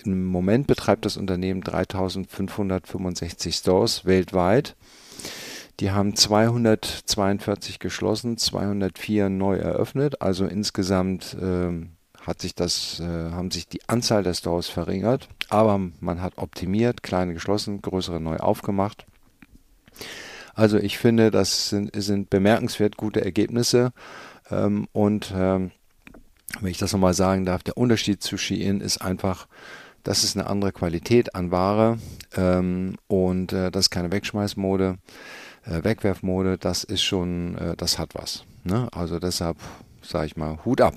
im 0.05 0.27
Moment 0.27 0.67
betreibt 0.67 1.07
das 1.07 1.17
Unternehmen 1.17 1.63
3565 1.63 3.55
Stores 3.57 4.05
weltweit. 4.05 4.77
Die 5.81 5.93
haben 5.93 6.15
242 6.15 7.79
geschlossen, 7.79 8.37
204 8.37 9.31
neu 9.31 9.57
eröffnet. 9.57 10.21
Also 10.21 10.45
insgesamt 10.45 11.35
ähm, 11.41 11.93
hat 12.27 12.41
sich 12.41 12.55
das, 12.55 13.01
äh, 13.01 13.31
haben 13.31 13.51
sich 13.51 13.69
die 13.69 13.81
Anzahl 13.89 14.23
der 14.23 14.35
Stores 14.35 14.69
verringert, 14.69 15.29
aber 15.49 15.81
man 16.01 16.23
hat 16.23 16.35
optimiert, 16.37 17.03
kleine 17.03 17.35
geschlossen, 17.35 17.83
größere 17.83 18.21
neu 18.21 18.37
aufgemacht. 18.37 19.07
Also 20.55 20.79
ich 20.79 20.99
finde, 20.99 21.31
das 21.31 21.71
sind, 21.71 21.91
sind 21.95 22.31
bemerkenswert 22.31 22.97
gute 22.97 23.25
Ergebnisse. 23.25 23.93
Ähm, 24.51 24.89
und 24.93 25.33
ähm, 25.35 25.71
wenn 26.61 26.71
ich 26.71 26.79
das 26.79 26.93
nochmal 26.93 27.15
sagen 27.15 27.45
darf, 27.45 27.63
der 27.63 27.77
Unterschied 27.77 28.23
zu 28.23 28.37
Shein 28.37 28.81
ist 28.81 28.99
einfach, 28.99 29.47
das 30.03 30.25
ist 30.25 30.37
eine 30.37 30.49
andere 30.49 30.73
Qualität 30.73 31.35
an 31.35 31.51
Ware 31.51 31.99
ähm, 32.35 32.97
und 33.07 33.53
äh, 33.53 33.71
das 33.71 33.87
ist 33.87 33.91
keine 33.91 34.11
Wegschmeißmode, 34.13 34.97
äh, 35.65 35.85
Wegwerfmode, 35.85 36.59
das 36.59 36.85
ist 36.85 37.03
schon, 37.03 37.57
äh, 37.57 37.77
das 37.77 37.99
hat 37.99 38.15
was. 38.15 38.45
Ne? 38.65 38.89
Also 38.93 39.19
deshalb 39.19 39.59
sage 40.03 40.27
ich 40.27 40.37
mal, 40.37 40.59
Hut 40.65 40.81
ab. 40.81 40.95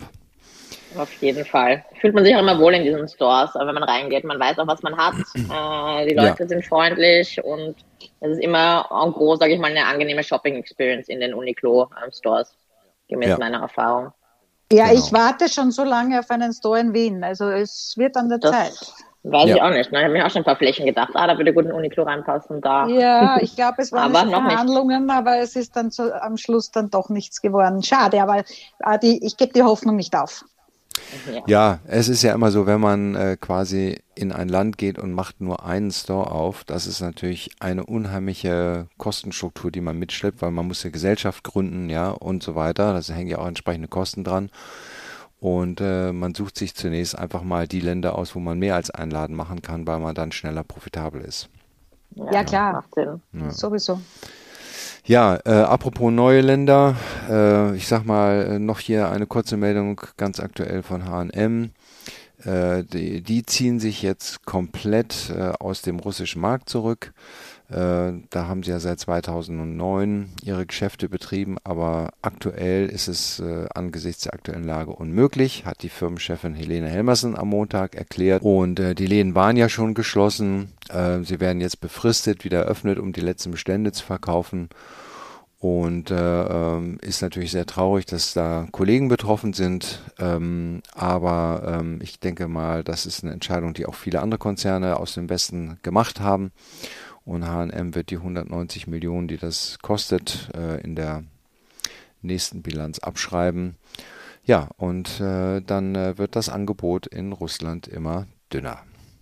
Auf 0.98 1.14
jeden 1.22 1.46
Fall. 1.46 1.84
Fühlt 2.00 2.14
man 2.14 2.24
sich 2.24 2.36
auch 2.36 2.40
immer 2.40 2.60
wohl 2.60 2.74
in 2.74 2.84
diesen 2.84 3.08
Stores, 3.08 3.52
wenn 3.56 3.74
man 3.74 3.84
reingeht. 3.84 4.24
Man 4.24 4.40
weiß 4.40 4.60
auch, 4.60 4.68
was 4.68 4.84
man 4.84 4.98
hat. 4.98 5.16
Äh, 5.54 6.08
die 6.08 6.16
Leute 6.16 6.44
ja. 6.44 6.48
sind 6.48 6.66
freundlich 6.66 7.44
und 7.44 7.76
es 8.22 8.32
ist 8.32 8.40
immer 8.40 8.88
en 8.92 9.12
gros, 9.12 9.40
sage 9.40 9.54
ich 9.54 9.60
mal, 9.60 9.70
eine 9.70 9.86
angenehme 9.86 10.24
Shopping-Experience 10.24 11.10
in 11.10 11.20
den 11.20 11.34
Uniqlo-Stores 11.34 12.56
gemäß 13.10 13.30
ja. 13.30 13.38
meiner 13.38 13.62
Erfahrung. 13.62 14.12
Ja, 14.72 14.88
genau. 14.88 15.00
ich 15.00 15.14
warte 15.14 15.50
schon 15.50 15.72
so 15.72 15.84
lange 15.84 16.20
auf 16.20 16.30
einen 16.32 16.54
Store 16.54 16.80
in 16.80 16.94
Wien. 16.94 17.24
Also 17.24 17.50
es 17.50 17.96
wird 17.98 18.16
an 18.18 18.30
der 18.30 18.40
das 18.40 18.52
Zeit. 18.52 18.94
Weiß 19.24 19.48
ja. 19.48 19.56
ich 19.56 19.62
auch 19.62 19.70
nicht. 19.70 19.92
Ne? 19.92 20.00
Ich 20.00 20.04
habe 20.04 20.14
mir 20.14 20.26
auch 20.26 20.30
schon 20.30 20.42
ein 20.42 20.46
paar 20.46 20.58
Flächen 20.58 20.86
gedacht. 20.86 21.12
Ah, 21.14 21.28
da 21.28 21.38
würde 21.38 21.54
gut 21.54 21.66
ein 21.66 21.72
Uniqlo 21.72 22.04
reinpassen. 22.04 22.60
Da. 22.60 22.88
Ja, 22.88 23.38
ich 23.42 23.56
glaube, 23.56 23.82
es 23.82 23.92
waren 23.92 24.14
aber 24.16 24.30
Verhandlungen, 24.30 25.06
nicht. 25.06 25.16
aber 25.16 25.38
es 25.38 25.56
ist 25.56 25.76
dann 25.76 25.92
so, 25.92 26.12
am 26.12 26.36
Schluss 26.38 26.72
dann 26.72 26.90
doch 26.90 27.10
nichts 27.10 27.42
geworden. 27.42 27.84
Schade, 27.84 28.22
aber 28.22 28.40
äh, 28.40 29.00
die, 29.02 29.26
ich 29.26 29.38
gebe 29.38 29.54
die 29.54 29.64
Hoffnung 29.64 29.96
nicht 29.96 30.16
auf. 30.16 30.44
Ja. 31.48 31.80
es 31.86 32.10
ist 32.10 32.22
ja 32.22 32.34
immer 32.34 32.52
so, 32.52 32.66
wenn 32.66 32.80
man 32.80 33.16
äh, 33.16 33.38
quasi 33.40 34.00
in 34.16 34.32
ein 34.32 34.50
Land 34.50 34.78
geht 34.78 35.00
und 35.00 35.14
macht 35.14 35.42
nur 35.42 35.66
einen 35.66 35.92
Store 35.92 36.32
auf, 36.32 36.64
das 36.64 36.88
ist 36.88 37.02
natürlich 37.02 37.52
eine 37.60 37.86
unheimliche 37.86 38.88
Kostenstruktur, 38.98 39.72
die 39.72 39.82
man 39.82 39.98
mitschleppt, 39.98 40.42
weil 40.42 40.52
man 40.52 40.68
muss 40.68 40.84
ja 40.84 40.90
Gesellschaft 40.90 41.44
gründen, 41.44 41.90
ja, 41.90 42.10
und 42.10 42.44
so 42.44 42.56
weiter. 42.56 42.94
Da 42.94 43.14
hängen 43.14 43.30
ja 43.30 43.40
auch 43.40 43.48
entsprechende 43.48 43.88
Kosten 43.88 44.24
dran. 44.24 44.50
Und 45.40 45.82
äh, 45.82 46.14
man 46.14 46.34
sucht 46.34 46.58
sich 46.58 46.74
zunächst 46.74 47.18
einfach 47.18 47.44
mal 47.44 47.68
die 47.68 47.82
Länder 47.82 48.18
aus, 48.18 48.34
wo 48.34 48.40
man 48.40 48.60
mehr 48.60 48.76
als 48.76 48.92
einen 48.92 49.12
Laden 49.12 49.36
machen 49.36 49.62
kann, 49.62 49.86
weil 49.86 50.00
man 50.00 50.16
dann 50.16 50.32
schneller 50.32 50.64
profitabel 50.64 51.22
ist. 51.22 51.50
Ja, 52.16 52.32
ja 52.32 52.44
klar. 52.44 52.86
Ja. 52.96 53.52
Sowieso. 53.52 54.00
Ja, 55.06 55.40
äh, 55.46 55.52
apropos 55.52 56.12
neue 56.12 56.42
Länder, 56.42 56.96
äh, 57.30 57.76
ich 57.76 57.88
sag 57.88 58.06
mal 58.06 58.60
noch 58.60 58.80
hier 58.80 59.10
eine 59.10 59.28
kurze 59.28 59.58
Meldung 59.58 60.02
ganz 60.18 60.40
aktuell 60.40 60.84
von 60.84 61.06
H&M. 61.06 61.72
Äh, 62.44 62.84
die, 62.84 63.22
die, 63.22 63.44
ziehen 63.44 63.80
sich 63.80 64.02
jetzt 64.02 64.46
komplett 64.46 65.30
äh, 65.30 65.54
aus 65.60 65.82
dem 65.82 66.00
russischen 66.00 66.42
Markt 66.42 66.70
zurück. 66.70 67.14
Äh, 67.70 68.14
da 68.30 68.48
haben 68.48 68.64
sie 68.64 68.72
ja 68.72 68.80
seit 68.80 69.00
2009 69.00 70.30
ihre 70.44 70.66
Geschäfte 70.66 71.10
betrieben, 71.10 71.58
aber 71.64 72.12
aktuell 72.22 72.88
ist 72.88 73.08
es 73.08 73.40
äh, 73.40 73.68
angesichts 73.74 74.24
der 74.24 74.34
aktuellen 74.34 74.66
Lage 74.66 74.92
unmöglich, 74.92 75.66
hat 75.66 75.82
die 75.84 75.90
Firmenchefin 75.90 76.54
Helene 76.54 76.90
Helmersen 76.90 77.38
am 77.38 77.50
Montag 77.50 77.96
erklärt. 77.96 78.44
Und 78.44 78.80
äh, 78.80 78.96
die 78.96 79.08
Läden 79.08 79.36
waren 79.36 79.58
ja 79.58 79.70
schon 79.70 79.94
geschlossen. 79.94 80.74
sie 81.24 81.40
werden 81.40 81.62
jetzt 81.62 81.82
befristet 81.82 82.44
wieder 82.44 82.64
eröffnet, 82.64 83.00
um 83.00 83.14
die 83.14 83.22
letzten 83.22 83.52
Bestände 83.52 83.92
zu 83.92 84.06
verkaufen. 84.06 84.70
Und 85.64 86.12
äh, 86.12 86.16
ähm, 86.44 86.98
ist 87.02 87.22
natürlich 87.22 87.52
sehr 87.52 87.66
traurig, 87.66 88.06
dass 88.06 88.34
da 88.34 88.68
Kollegen 88.74 89.08
betroffen 89.08 89.54
sind. 89.54 90.02
Ähm, 90.20 90.82
aber 90.94 91.80
ähm, 91.80 92.00
ich 92.04 92.20
denke 92.20 92.50
mal, 92.50 92.84
das 92.84 93.06
ist 93.06 93.24
eine 93.24 93.32
Entscheidung, 93.32 93.74
die 93.74 93.86
auch 93.86 93.96
viele 93.96 94.20
andere 94.20 94.40
Konzerne 94.40 94.98
aus 94.98 95.14
dem 95.14 95.30
Westen 95.30 95.80
gemacht 95.82 96.20
haben. 96.20 96.52
Und 97.26 97.46
HM 97.46 97.96
wird 97.96 98.10
die 98.10 98.18
190 98.18 98.88
Millionen, 98.88 99.28
die 99.28 99.38
das 99.38 99.80
kostet, 99.82 100.50
äh, 100.56 100.82
in 100.82 100.96
der 100.96 101.24
nächsten 102.22 102.62
Bilanz 102.62 103.00
abschreiben. 103.00 103.78
Ja, 104.46 104.70
und 104.78 105.22
äh, 105.22 105.62
dann 105.62 105.96
äh, 105.96 106.18
wird 106.18 106.36
das 106.36 106.50
Angebot 106.50 107.08
in 107.08 107.32
Russland 107.32 107.88
immer 107.88 108.28
dünner. 108.52 108.80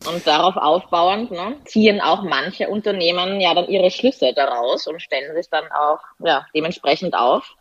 Und 0.08 0.25
darauf 0.25 0.58
aufbauend 0.58 1.29
ne, 1.29 1.58
ziehen 1.65 2.01
auch 2.01 2.24
manche 2.24 2.70
Unternehmen 2.70 3.39
ja 3.39 3.53
dann 3.53 3.67
ihre 3.67 3.91
Schlüsse 3.91 4.34
daraus 4.34 4.88
und 4.88 5.00
stellen 5.00 5.36
sich 5.36 5.48
dann 5.50 5.65
auch 5.72 6.00
ja, 6.20 6.48
dementsprechend 6.55 7.13
auf. 7.13 7.55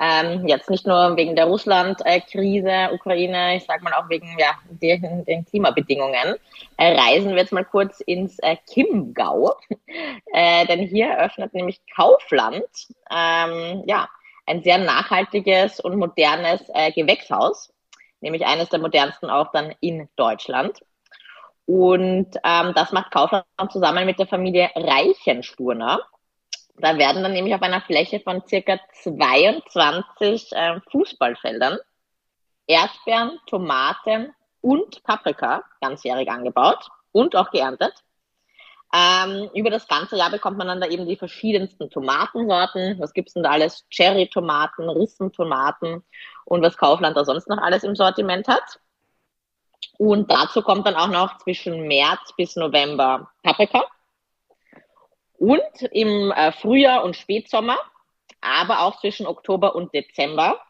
Ähm, 0.00 0.46
jetzt 0.46 0.70
nicht 0.70 0.86
nur 0.86 1.16
wegen 1.16 1.36
der 1.36 1.46
Russland-Krise, 1.46 2.90
Ukraine, 2.92 3.56
ich 3.56 3.64
sage 3.64 3.84
mal 3.84 3.92
auch 3.94 4.08
wegen 4.08 4.34
ja, 4.38 4.58
den, 4.70 5.24
den 5.24 5.44
Klimabedingungen. 5.44 6.36
Äh, 6.76 6.98
reisen 6.98 7.30
wir 7.30 7.38
jetzt 7.38 7.52
mal 7.52 7.64
kurz 7.64 8.00
ins 8.00 8.38
äh, 8.38 8.56
Chiemgau, 8.72 9.54
äh, 10.32 10.66
denn 10.66 10.80
hier 10.80 11.08
eröffnet 11.08 11.52
nämlich 11.52 11.80
Kaufland 11.94 12.64
ähm, 13.10 13.82
ja, 13.86 14.08
ein 14.46 14.62
sehr 14.62 14.78
nachhaltiges 14.78 15.80
und 15.80 15.96
modernes 15.96 16.62
äh, 16.74 16.92
Gewächshaus, 16.92 17.72
nämlich 18.20 18.46
eines 18.46 18.68
der 18.68 18.80
modernsten 18.80 19.30
auch 19.30 19.52
dann 19.52 19.74
in 19.80 20.08
Deutschland. 20.16 20.80
Und 21.66 22.36
ähm, 22.42 22.72
das 22.74 22.90
macht 22.90 23.12
Kaufland 23.12 23.44
zusammen 23.70 24.04
mit 24.04 24.18
der 24.18 24.26
Familie 24.26 24.70
Reichensturner. 24.74 26.00
Da 26.80 26.96
werden 26.96 27.22
dann 27.22 27.32
nämlich 27.32 27.54
auf 27.54 27.62
einer 27.62 27.82
Fläche 27.82 28.20
von 28.20 28.42
circa 28.46 28.78
22 29.02 30.52
äh, 30.52 30.80
Fußballfeldern 30.90 31.78
Erdbeeren, 32.66 33.38
Tomaten 33.46 34.32
und 34.60 35.02
Paprika 35.02 35.64
ganzjährig 35.80 36.30
angebaut 36.30 36.88
und 37.12 37.34
auch 37.34 37.50
geerntet. 37.50 37.92
Ähm, 38.94 39.50
über 39.54 39.70
das 39.70 39.86
ganze 39.88 40.16
Jahr 40.16 40.30
bekommt 40.30 40.58
man 40.58 40.68
dann 40.68 40.80
da 40.80 40.86
eben 40.86 41.06
die 41.06 41.16
verschiedensten 41.16 41.90
Tomatensorten. 41.90 42.98
Was 42.98 43.12
gibt's 43.12 43.34
denn 43.34 43.42
da 43.42 43.50
alles? 43.50 43.86
Cherry-Tomaten, 43.90 44.88
Rissentomaten 44.88 46.04
und 46.44 46.62
was 46.62 46.76
Kaufland 46.76 47.16
da 47.16 47.24
sonst 47.24 47.48
noch 47.48 47.58
alles 47.58 47.84
im 47.84 47.94
Sortiment 47.94 48.48
hat. 48.48 48.80
Und 49.98 50.30
dazu 50.30 50.62
kommt 50.62 50.86
dann 50.86 50.96
auch 50.96 51.08
noch 51.08 51.38
zwischen 51.38 51.86
März 51.86 52.32
bis 52.36 52.56
November 52.56 53.30
Paprika 53.42 53.84
und 55.40 55.82
im 55.90 56.30
äh, 56.32 56.52
Frühjahr 56.52 57.02
und 57.02 57.16
Spätsommer, 57.16 57.78
aber 58.42 58.82
auch 58.82 59.00
zwischen 59.00 59.26
Oktober 59.26 59.74
und 59.74 59.92
Dezember 59.94 60.60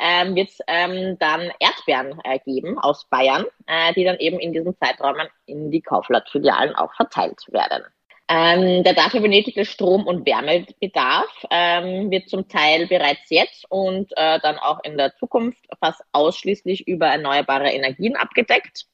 ähm, 0.00 0.34
wird 0.34 0.50
es 0.50 0.58
ähm, 0.66 1.16
dann 1.18 1.52
Erdbeeren 1.60 2.20
äh, 2.24 2.38
geben 2.40 2.78
aus 2.78 3.08
Bayern, 3.08 3.44
äh, 3.66 3.94
die 3.94 4.04
dann 4.04 4.18
eben 4.18 4.40
in 4.40 4.52
diesem 4.52 4.76
Zeitraum 4.76 5.16
in 5.46 5.70
die 5.70 5.80
Kaufland-Filialen 5.80 6.74
auch 6.74 6.92
verteilt 6.94 7.40
werden. 7.48 7.84
Ähm, 8.30 8.82
der 8.82 8.92
dafür 8.92 9.20
benötigte 9.20 9.64
Strom- 9.64 10.06
und 10.06 10.26
Wärmebedarf 10.26 11.46
ähm, 11.50 12.10
wird 12.10 12.28
zum 12.28 12.46
Teil 12.48 12.86
bereits 12.86 13.30
jetzt 13.30 13.64
und 13.70 14.12
äh, 14.16 14.38
dann 14.40 14.58
auch 14.58 14.80
in 14.82 14.98
der 14.98 15.16
Zukunft 15.16 15.64
fast 15.80 16.02
ausschließlich 16.12 16.86
über 16.86 17.06
erneuerbare 17.06 17.70
Energien 17.70 18.16
abgedeckt. 18.16 18.84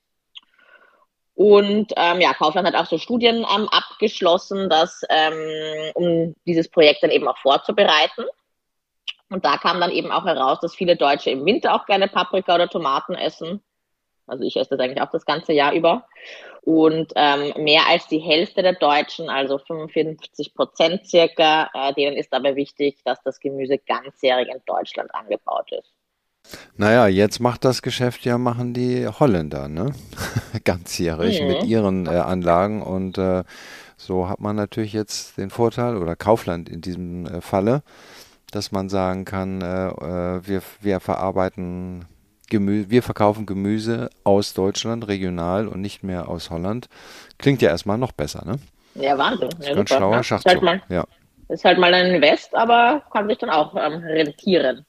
Und 1.35 1.93
ähm, 1.97 2.21
ja, 2.21 2.33
Kaufland 2.33 2.69
hat 2.69 2.77
auch 2.77 2.87
so 2.87 2.99
Studien 2.99 3.39
ähm, 3.39 3.69
abgeschlossen, 3.69 4.69
dass, 4.71 5.03
ähm, 5.09 5.93
um 5.95 6.35
dieses 6.47 6.69
Projekt 6.69 7.03
dann 7.03 7.11
eben 7.11 7.27
auch 7.27 7.39
vorzubereiten. 7.39 8.25
Und 9.31 9.45
da 9.45 9.57
kam 9.57 9.81
dann 9.81 9.91
eben 9.91 10.13
auch 10.13 10.25
heraus, 10.25 10.61
dass 10.61 10.77
viele 10.77 10.97
Deutsche 10.97 11.31
im 11.31 11.45
Winter 11.45 11.75
auch 11.75 11.87
gerne 11.87 12.07
Paprika 12.09 12.55
oder 12.55 12.69
Tomaten 12.69 13.15
essen. 13.15 13.61
Also 14.27 14.45
ich 14.45 14.57
esse 14.57 14.71
das 14.71 14.81
eigentlich 14.81 15.03
auch 15.03 15.11
das 15.11 15.27
ganze 15.27 15.53
Jahr 15.53 15.73
über. 15.73 16.07
Und 16.63 17.13
ähm, 17.17 17.53
mehr 17.63 17.83
als 17.89 18.07
die 18.07 18.21
Hälfte 18.21 18.63
der 18.63 18.75
Deutschen, 18.75 19.29
also 19.29 19.59
55 19.59 20.55
Prozent 20.55 21.07
circa, 21.07 21.69
äh, 21.75 21.93
denen 21.95 22.17
ist 22.17 22.33
aber 22.33 22.57
wichtig, 22.57 23.03
dass 23.05 23.23
das 23.23 23.41
Gemüse 23.41 23.79
ganzjährig 23.79 24.49
in 24.49 24.63
Deutschland 24.67 25.15
angebaut 25.15 25.73
ist. 25.73 25.94
Naja, 26.77 27.07
jetzt 27.07 27.41
macht 27.41 27.65
das 27.65 27.83
Geschäft 27.83 28.25
ja, 28.25 28.39
machen 28.39 28.75
die 28.75 29.07
Holländer, 29.07 29.69
ne? 29.69 29.93
Ganzjährig 30.65 31.41
mhm. 31.41 31.47
mit 31.49 31.65
ihren 31.65 32.07
äh, 32.07 32.11
Anlagen 32.11 32.83
und 32.83 33.19
äh, 33.19 33.45
so 33.97 34.29
hat 34.29 34.41
man 34.41 34.57
natürlich 34.57 34.93
jetzt 34.93 35.39
den 35.39 35.51
Vorteil, 35.51 35.97
oder 35.97 36.17
Kaufland 36.17 36.69
in 36.69 36.81
diesem 36.81 37.27
äh, 37.27 37.41
Falle, 37.41 37.83
dass 38.51 38.73
man 38.73 38.89
sagen 38.89 39.25
kann, 39.25 39.63
äh, 39.63 39.89
äh, 39.89 40.47
wir, 40.47 40.63
wir 40.81 41.01
verarbeiten 41.01 42.07
Gemüse, 42.51 42.91
wir 42.91 43.03
verkaufen 43.03 43.47
Gemüse 43.47 44.11
aus 44.23 44.53
Deutschland, 44.55 45.09
regional 45.09 45.67
und 45.67 45.81
nicht 45.81 46.03
mehr 46.03 46.29
aus 46.29 46.51
Holland. 46.51 46.89
Klingt 47.39 47.63
ja 47.63 47.71
erstmal 47.71 47.99
noch 47.99 48.13
besser, 48.13 48.45
ne? 48.45 48.59
Ja, 48.95 49.19
Wahnsinn. 49.19 49.49
Ja, 49.61 49.75
ganz 49.75 49.91
schlauer 49.91 50.23
Schachzug. 50.23 50.53
Ist 50.53 50.55
halt, 50.55 50.63
mal, 50.63 50.83
ja. 50.89 51.05
ist 51.49 51.65
halt 51.65 51.79
mal 51.79 51.93
ein 51.93 52.15
Invest, 52.15 52.55
aber 52.55 53.03
kann 53.13 53.29
sich 53.29 53.39
dann 53.39 53.51
auch 53.51 53.75
ähm, 53.75 53.95
rentieren. 54.05 54.85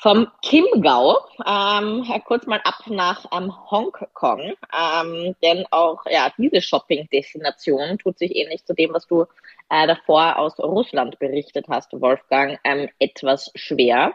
Vom 0.00 0.28
Chiemgau, 0.42 1.18
ähm, 1.44 2.04
kurz 2.24 2.46
mal 2.46 2.60
ab 2.62 2.84
nach 2.86 3.24
ähm, 3.32 3.52
Hongkong, 3.68 4.54
ähm, 4.72 5.34
denn 5.42 5.64
auch 5.72 6.04
ja, 6.08 6.32
diese 6.38 6.62
Shopping-Destination 6.62 7.98
tut 7.98 8.16
sich 8.16 8.36
ähnlich 8.36 8.64
zu 8.64 8.74
dem, 8.74 8.94
was 8.94 9.08
du 9.08 9.26
äh, 9.70 9.86
davor 9.88 10.38
aus 10.38 10.56
Russland 10.60 11.18
berichtet 11.18 11.66
hast, 11.68 11.92
Wolfgang, 12.00 12.60
ähm, 12.62 12.88
etwas 13.00 13.50
schwer. 13.56 14.14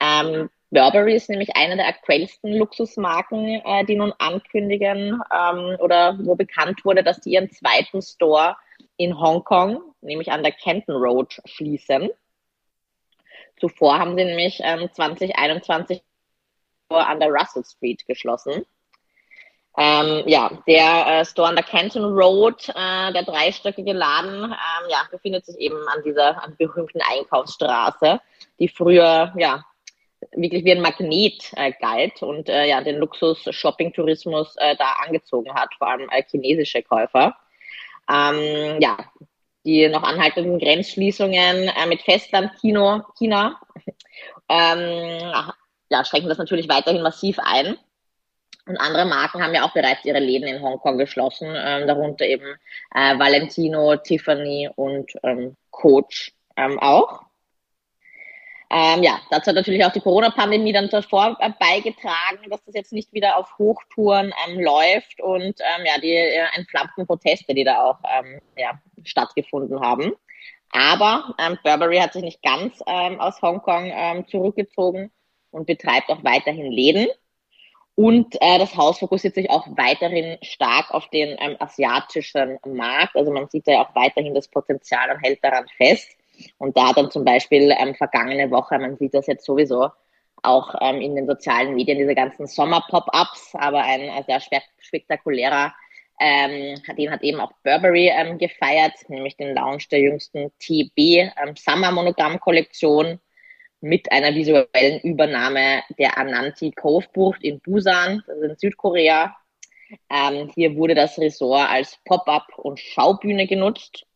Ähm, 0.00 0.50
Burberry 0.72 1.14
ist 1.14 1.30
nämlich 1.30 1.54
eine 1.54 1.76
der 1.76 1.86
aktuellsten 1.86 2.54
Luxusmarken, 2.54 3.62
äh, 3.64 3.84
die 3.84 3.94
nun 3.94 4.12
ankündigen 4.18 5.22
ähm, 5.32 5.76
oder 5.78 6.18
wo 6.20 6.34
bekannt 6.34 6.84
wurde, 6.84 7.04
dass 7.04 7.20
die 7.20 7.30
ihren 7.30 7.50
zweiten 7.50 8.02
Store 8.02 8.56
in 8.96 9.20
Hongkong, 9.20 9.82
nämlich 10.00 10.32
an 10.32 10.42
der 10.42 10.52
Canton 10.52 10.96
Road, 10.96 11.40
schließen. 11.44 12.10
Zuvor 13.62 13.96
haben 14.00 14.16
sie 14.16 14.24
nämlich 14.24 14.58
ähm, 14.64 14.90
2021 14.92 16.02
an 16.88 17.20
der 17.20 17.28
Russell 17.28 17.64
Street 17.64 18.04
geschlossen. 18.08 18.66
Ähm, 19.78 20.24
ja, 20.26 20.50
der 20.66 21.20
äh, 21.20 21.24
Store 21.24 21.48
an 21.48 21.54
der 21.54 21.64
Canton 21.64 22.04
Road, 22.04 22.68
äh, 22.70 23.12
der 23.12 23.22
dreistöckige 23.22 23.92
Laden, 23.92 24.46
ähm, 24.46 24.90
ja, 24.90 24.98
befindet 25.12 25.46
sich 25.46 25.56
eben 25.58 25.76
an 25.88 26.02
dieser 26.04 26.42
an 26.42 26.56
berühmten 26.58 27.00
Einkaufsstraße, 27.00 28.20
die 28.58 28.66
früher 28.66 29.32
ja 29.36 29.64
wirklich 30.32 30.64
wie 30.64 30.72
ein 30.72 30.82
Magnet 30.82 31.52
äh, 31.54 31.72
galt 31.80 32.20
und 32.20 32.48
äh, 32.48 32.66
ja 32.66 32.82
den 32.82 32.96
Luxus-Shopping-Tourismus 32.96 34.56
äh, 34.56 34.74
da 34.76 34.96
angezogen 35.06 35.54
hat, 35.54 35.72
vor 35.78 35.86
allem 35.86 36.08
äh, 36.10 36.24
chinesische 36.28 36.82
Käufer. 36.82 37.36
Ähm, 38.10 38.80
ja, 38.80 38.98
die 39.64 39.88
noch 39.88 40.02
anhaltenden 40.02 40.58
Grenzschließungen 40.58 41.68
äh, 41.68 41.86
mit 41.86 42.02
Festland 42.02 42.52
Kino, 42.60 43.02
China 43.16 43.60
ähm, 44.48 45.32
ja, 45.88 46.04
schränken 46.04 46.28
das 46.28 46.38
natürlich 46.38 46.68
weiterhin 46.68 47.02
massiv 47.02 47.38
ein. 47.42 47.76
Und 48.66 48.76
andere 48.76 49.04
Marken 49.06 49.42
haben 49.42 49.54
ja 49.54 49.64
auch 49.64 49.72
bereits 49.72 50.04
ihre 50.04 50.20
Läden 50.20 50.46
in 50.46 50.62
Hongkong 50.62 50.96
geschlossen, 50.96 51.48
ähm, 51.56 51.86
darunter 51.86 52.24
eben 52.24 52.56
äh, 52.94 53.18
Valentino, 53.18 53.96
Tiffany 53.96 54.70
und 54.74 55.10
ähm, 55.24 55.56
Coach 55.70 56.32
ähm, 56.56 56.78
auch. 56.78 57.22
Ähm, 58.74 59.02
ja, 59.02 59.20
dazu 59.30 59.48
hat 59.48 59.56
natürlich 59.56 59.84
auch 59.84 59.92
die 59.92 60.00
Corona-Pandemie 60.00 60.72
dann 60.72 60.88
davor 60.88 61.36
äh, 61.40 61.50
beigetragen, 61.60 62.48
dass 62.48 62.64
das 62.64 62.74
jetzt 62.74 62.92
nicht 62.94 63.12
wieder 63.12 63.36
auf 63.36 63.58
Hochtouren 63.58 64.32
ähm, 64.48 64.60
läuft 64.60 65.20
und 65.20 65.60
ähm, 65.60 65.84
ja, 65.84 65.98
die 66.00 66.14
äh, 66.14 66.46
entflammten 66.54 67.06
Proteste, 67.06 67.52
die 67.52 67.64
da 67.64 67.82
auch 67.82 67.98
ähm, 68.10 68.40
ja, 68.56 68.80
stattgefunden 69.04 69.78
haben. 69.80 70.12
Aber 70.70 71.34
ähm, 71.38 71.58
Burberry 71.62 71.98
hat 71.98 72.14
sich 72.14 72.22
nicht 72.22 72.42
ganz 72.42 72.80
ähm, 72.86 73.20
aus 73.20 73.42
Hongkong 73.42 74.24
zurückgezogen 74.30 75.10
und 75.50 75.66
betreibt 75.66 76.08
auch 76.08 76.24
weiterhin 76.24 76.72
Läden. 76.72 77.08
Und 77.94 78.36
äh, 78.40 78.58
das 78.58 78.74
Haus 78.74 79.00
fokussiert 79.00 79.34
sich 79.34 79.50
auch 79.50 79.66
weiterhin 79.76 80.38
stark 80.40 80.92
auf 80.92 81.10
den 81.10 81.38
asiatischen 81.60 82.58
Markt. 82.66 83.16
Also 83.16 83.30
man 83.32 83.50
sieht 83.50 83.68
da 83.68 83.72
ja 83.72 83.86
auch 83.86 83.94
weiterhin 83.94 84.34
das 84.34 84.48
Potenzial 84.48 85.10
und 85.10 85.20
hält 85.20 85.44
daran 85.44 85.66
fest. 85.76 86.16
Und 86.58 86.76
da 86.76 86.92
dann 86.92 87.10
zum 87.10 87.24
Beispiel 87.24 87.74
ähm, 87.78 87.94
vergangene 87.94 88.50
Woche, 88.50 88.78
man 88.78 88.96
sieht 88.96 89.14
das 89.14 89.26
jetzt 89.26 89.44
sowieso 89.44 89.90
auch 90.42 90.74
ähm, 90.80 91.00
in 91.00 91.14
den 91.14 91.26
sozialen 91.26 91.74
Medien, 91.74 91.98
diese 91.98 92.14
ganzen 92.14 92.46
Sommer-Pop-Ups, 92.46 93.54
aber 93.54 93.82
ein 93.82 94.10
sehr 94.26 94.40
spektakulärer, 94.80 95.72
ähm, 96.20 96.80
den 96.96 97.10
hat 97.10 97.22
eben 97.22 97.40
auch 97.40 97.52
Burberry 97.64 98.08
ähm, 98.08 98.38
gefeiert, 98.38 98.92
nämlich 99.08 99.36
den 99.36 99.54
Launch 99.54 99.88
der 99.88 100.00
jüngsten 100.00 100.52
TB 100.58 100.98
ähm, 100.98 101.56
Summer 101.56 101.90
Monogramm 101.90 102.38
Kollektion 102.38 103.18
mit 103.80 104.10
einer 104.12 104.34
visuellen 104.34 105.00
Übernahme 105.00 105.82
der 105.98 106.16
Ananti 106.16 106.70
Cove 106.70 107.06
Bucht 107.12 107.42
in 107.42 107.60
Busan, 107.60 108.22
ist 108.28 108.42
in 108.50 108.56
Südkorea. 108.56 109.36
Ähm, 110.08 110.50
hier 110.54 110.76
wurde 110.76 110.94
das 110.94 111.18
Resort 111.18 111.68
als 111.68 111.98
Pop-up 112.04 112.46
und 112.56 112.78
Schaubühne 112.78 113.46
genutzt 113.46 114.06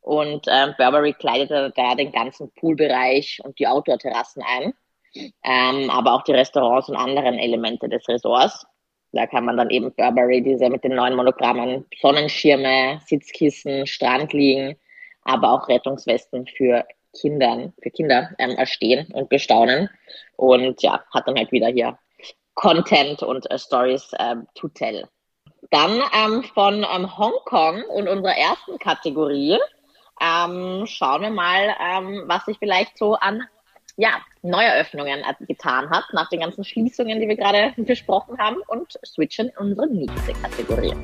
und 0.00 0.46
ähm, 0.48 0.74
Burberry 0.78 1.12
kleidete 1.12 1.72
da 1.76 1.94
den 1.94 2.12
ganzen 2.12 2.52
Poolbereich 2.54 3.40
und 3.44 3.58
die 3.58 3.66
Outdoor-Terrassen 3.66 4.42
ein, 4.42 4.74
ähm, 5.44 5.90
aber 5.90 6.14
auch 6.14 6.22
die 6.22 6.32
Restaurants 6.32 6.88
und 6.88 6.96
anderen 6.96 7.38
Elemente 7.38 7.88
des 7.88 8.08
Resorts. 8.08 8.66
Da 9.12 9.26
kann 9.26 9.44
man 9.44 9.56
dann 9.56 9.70
eben 9.70 9.92
Burberry, 9.94 10.42
diese 10.42 10.70
mit 10.70 10.84
den 10.84 10.94
neuen 10.94 11.16
Monogrammen, 11.16 11.84
Sonnenschirme, 12.00 13.00
Sitzkissen, 13.06 13.86
Strandliegen, 13.86 14.76
aber 15.22 15.52
auch 15.52 15.68
Rettungswesten 15.68 16.46
für 16.46 16.84
Kindern, 17.18 17.72
für 17.82 17.90
Kinder 17.90 18.30
ähm, 18.38 18.50
erstehen 18.50 19.08
und 19.12 19.28
bestaunen. 19.28 19.90
Und 20.36 20.82
ja, 20.82 21.04
hat 21.12 21.26
dann 21.26 21.36
halt 21.36 21.50
wieder 21.50 21.68
hier 21.68 21.98
Content 22.54 23.22
und 23.22 23.50
äh, 23.50 23.58
Stories 23.58 24.12
äh, 24.18 24.36
to 24.54 24.68
tell. 24.68 25.08
Dann 25.70 26.02
ähm, 26.14 26.44
von 26.54 26.86
ähm, 26.94 27.18
Hongkong 27.18 27.82
und 27.84 28.08
unserer 28.08 28.36
ersten 28.36 28.78
Kategorie 28.78 29.58
ähm, 30.20 30.86
schauen 30.86 31.22
wir 31.22 31.30
mal, 31.30 31.74
ähm, 31.80 32.24
was 32.26 32.44
sich 32.44 32.58
vielleicht 32.58 32.98
so 32.98 33.14
an 33.14 33.42
ja, 33.96 34.10
Neueröffnungen 34.42 35.22
getan 35.46 35.90
hat, 35.90 36.04
nach 36.12 36.28
den 36.30 36.40
ganzen 36.40 36.64
Schließungen, 36.64 37.20
die 37.20 37.28
wir 37.28 37.36
gerade 37.36 37.74
besprochen 37.76 38.38
haben, 38.38 38.56
und 38.68 38.98
switchen 39.04 39.48
in 39.48 39.56
unsere 39.56 39.88
nächste 39.88 40.32
Kategorie. 40.32 40.94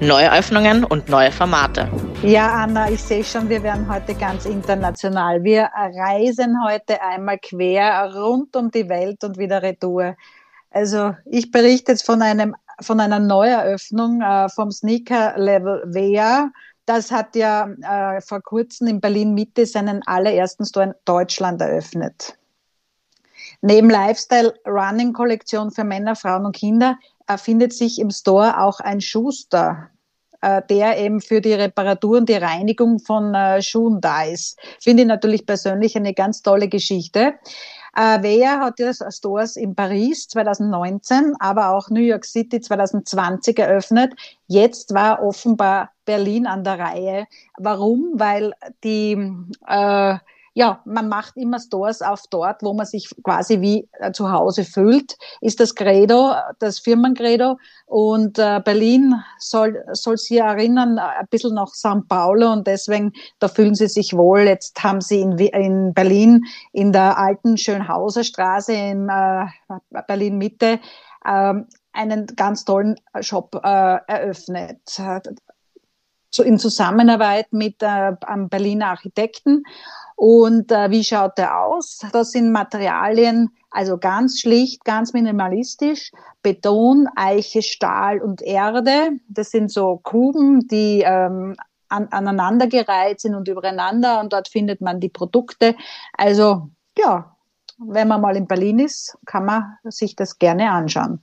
Neueröffnungen 0.00 0.84
und 0.84 1.08
neue 1.08 1.30
Formate. 1.30 1.88
Ja, 2.22 2.48
Anna, 2.48 2.90
ich 2.90 3.02
sehe 3.02 3.24
schon, 3.24 3.48
wir 3.48 3.62
werden 3.62 3.88
heute 3.92 4.14
ganz 4.14 4.44
international. 4.44 5.42
Wir 5.44 5.70
reisen 5.74 6.56
heute 6.64 7.00
einmal 7.00 7.38
quer 7.38 8.12
rund 8.14 8.54
um 8.56 8.70
die 8.70 8.88
Welt 8.88 9.22
und 9.24 9.38
wieder 9.38 9.62
retour. 9.62 10.16
Also 10.70 11.14
ich 11.24 11.50
berichte 11.50 11.92
jetzt 11.92 12.04
von 12.04 12.20
einem 12.20 12.56
von 12.80 12.98
einer 12.98 13.20
Neueröffnung 13.20 14.20
äh, 14.20 14.48
vom 14.48 14.72
Sneaker 14.72 15.34
Level 15.38 15.84
Wea 15.86 16.50
das 16.86 17.10
hat 17.10 17.34
ja 17.36 17.68
äh, 17.82 18.20
vor 18.20 18.42
kurzem 18.42 18.88
in 18.88 19.00
Berlin 19.00 19.34
Mitte 19.34 19.66
seinen 19.66 20.02
allerersten 20.06 20.64
Store 20.64 20.86
in 20.86 20.94
Deutschland 21.04 21.60
eröffnet. 21.60 22.36
Neben 23.62 23.88
Lifestyle 23.88 24.54
Running 24.66 25.12
Kollektion 25.12 25.70
für 25.70 25.84
Männer, 25.84 26.16
Frauen 26.16 26.46
und 26.46 26.56
Kinder 26.56 26.98
erfindet 27.26 27.72
sich 27.72 27.98
im 27.98 28.10
Store 28.10 28.60
auch 28.60 28.80
ein 28.80 29.00
Schuster, 29.00 29.90
äh, 30.42 30.60
der 30.68 30.98
eben 30.98 31.22
für 31.22 31.40
die 31.40 31.54
Reparatur 31.54 32.18
und 32.18 32.28
die 32.28 32.34
Reinigung 32.34 32.98
von 32.98 33.34
äh, 33.34 33.62
Schuhen 33.62 34.00
da 34.02 34.24
ist. 34.24 34.58
Finde 34.80 35.04
ich 35.04 35.08
natürlich 35.08 35.46
persönlich 35.46 35.96
eine 35.96 36.12
ganz 36.12 36.42
tolle 36.42 36.68
Geschichte. 36.68 37.34
Äh, 37.96 38.22
Weyer 38.22 38.60
hat 38.60 38.78
ja 38.80 38.92
Stores 38.92 39.56
in 39.56 39.74
Paris 39.74 40.28
2019, 40.28 41.34
aber 41.38 41.70
auch 41.70 41.88
New 41.88 42.02
York 42.02 42.26
City 42.26 42.60
2020 42.60 43.58
eröffnet. 43.58 44.12
Jetzt 44.46 44.92
war 44.92 45.22
offenbar 45.22 45.93
Berlin 46.04 46.46
an 46.46 46.64
der 46.64 46.78
Reihe. 46.78 47.26
Warum? 47.58 48.12
Weil 48.14 48.52
die 48.82 49.12
äh, 49.66 50.18
ja, 50.54 50.80
man 50.84 51.08
macht 51.08 51.36
immer 51.36 51.58
Stores 51.58 52.00
auf 52.00 52.22
dort, 52.30 52.62
wo 52.62 52.72
man 52.72 52.86
sich 52.86 53.10
quasi 53.24 53.60
wie 53.60 53.88
äh, 53.98 54.12
zu 54.12 54.30
Hause 54.30 54.64
fühlt, 54.64 55.16
ist 55.40 55.58
das 55.58 55.74
Credo, 55.74 56.32
das 56.60 56.78
Firmencredo. 56.78 57.58
Und 57.86 58.38
äh, 58.38 58.60
Berlin 58.64 59.16
soll, 59.38 59.84
soll 59.92 60.16
sie 60.16 60.38
erinnern, 60.38 60.96
äh, 60.96 61.20
ein 61.20 61.26
bisschen 61.28 61.54
nach 61.54 61.72
São 61.72 62.06
Paulo 62.08 62.52
und 62.52 62.68
deswegen, 62.68 63.12
da 63.40 63.48
fühlen 63.48 63.74
sie 63.74 63.88
sich 63.88 64.16
wohl. 64.16 64.42
Jetzt 64.42 64.82
haben 64.82 65.00
sie 65.00 65.20
in, 65.20 65.36
in 65.38 65.92
Berlin 65.92 66.44
in 66.72 66.92
der 66.92 67.18
alten 67.18 67.56
Schönhauser 67.56 68.22
Straße 68.22 68.72
in 68.72 69.08
äh, 69.08 69.46
Berlin 70.06 70.38
Mitte 70.38 70.78
ähm, 71.26 71.66
einen 71.92 72.26
ganz 72.26 72.64
tollen 72.64 72.94
Shop 73.20 73.60
äh, 73.64 73.98
eröffnet 74.06 74.78
in 76.42 76.58
Zusammenarbeit 76.58 77.52
mit 77.52 77.82
äh, 77.82 78.12
einem 78.26 78.48
Berliner 78.48 78.88
Architekten. 78.88 79.64
Und 80.16 80.70
äh, 80.70 80.90
wie 80.90 81.04
schaut 81.04 81.38
der 81.38 81.58
aus? 81.60 82.00
Das 82.12 82.30
sind 82.30 82.52
Materialien, 82.52 83.50
also 83.70 83.98
ganz 83.98 84.40
schlicht, 84.40 84.84
ganz 84.84 85.12
minimalistisch. 85.12 86.12
Beton, 86.42 87.08
Eiche, 87.16 87.62
Stahl 87.62 88.20
und 88.20 88.40
Erde. 88.42 89.10
Das 89.28 89.50
sind 89.50 89.72
so 89.72 90.00
Kuben, 90.02 90.68
die 90.68 91.02
ähm, 91.04 91.56
an, 91.88 92.08
aneinandergereiht 92.10 93.20
sind 93.20 93.34
und 93.34 93.48
übereinander. 93.48 94.20
Und 94.20 94.32
dort 94.32 94.48
findet 94.48 94.80
man 94.80 95.00
die 95.00 95.08
Produkte. 95.08 95.74
Also 96.16 96.68
ja, 96.96 97.36
wenn 97.78 98.08
man 98.08 98.20
mal 98.20 98.36
in 98.36 98.46
Berlin 98.46 98.78
ist, 98.78 99.18
kann 99.26 99.44
man 99.44 99.76
sich 99.84 100.14
das 100.14 100.38
gerne 100.38 100.70
anschauen. 100.70 101.20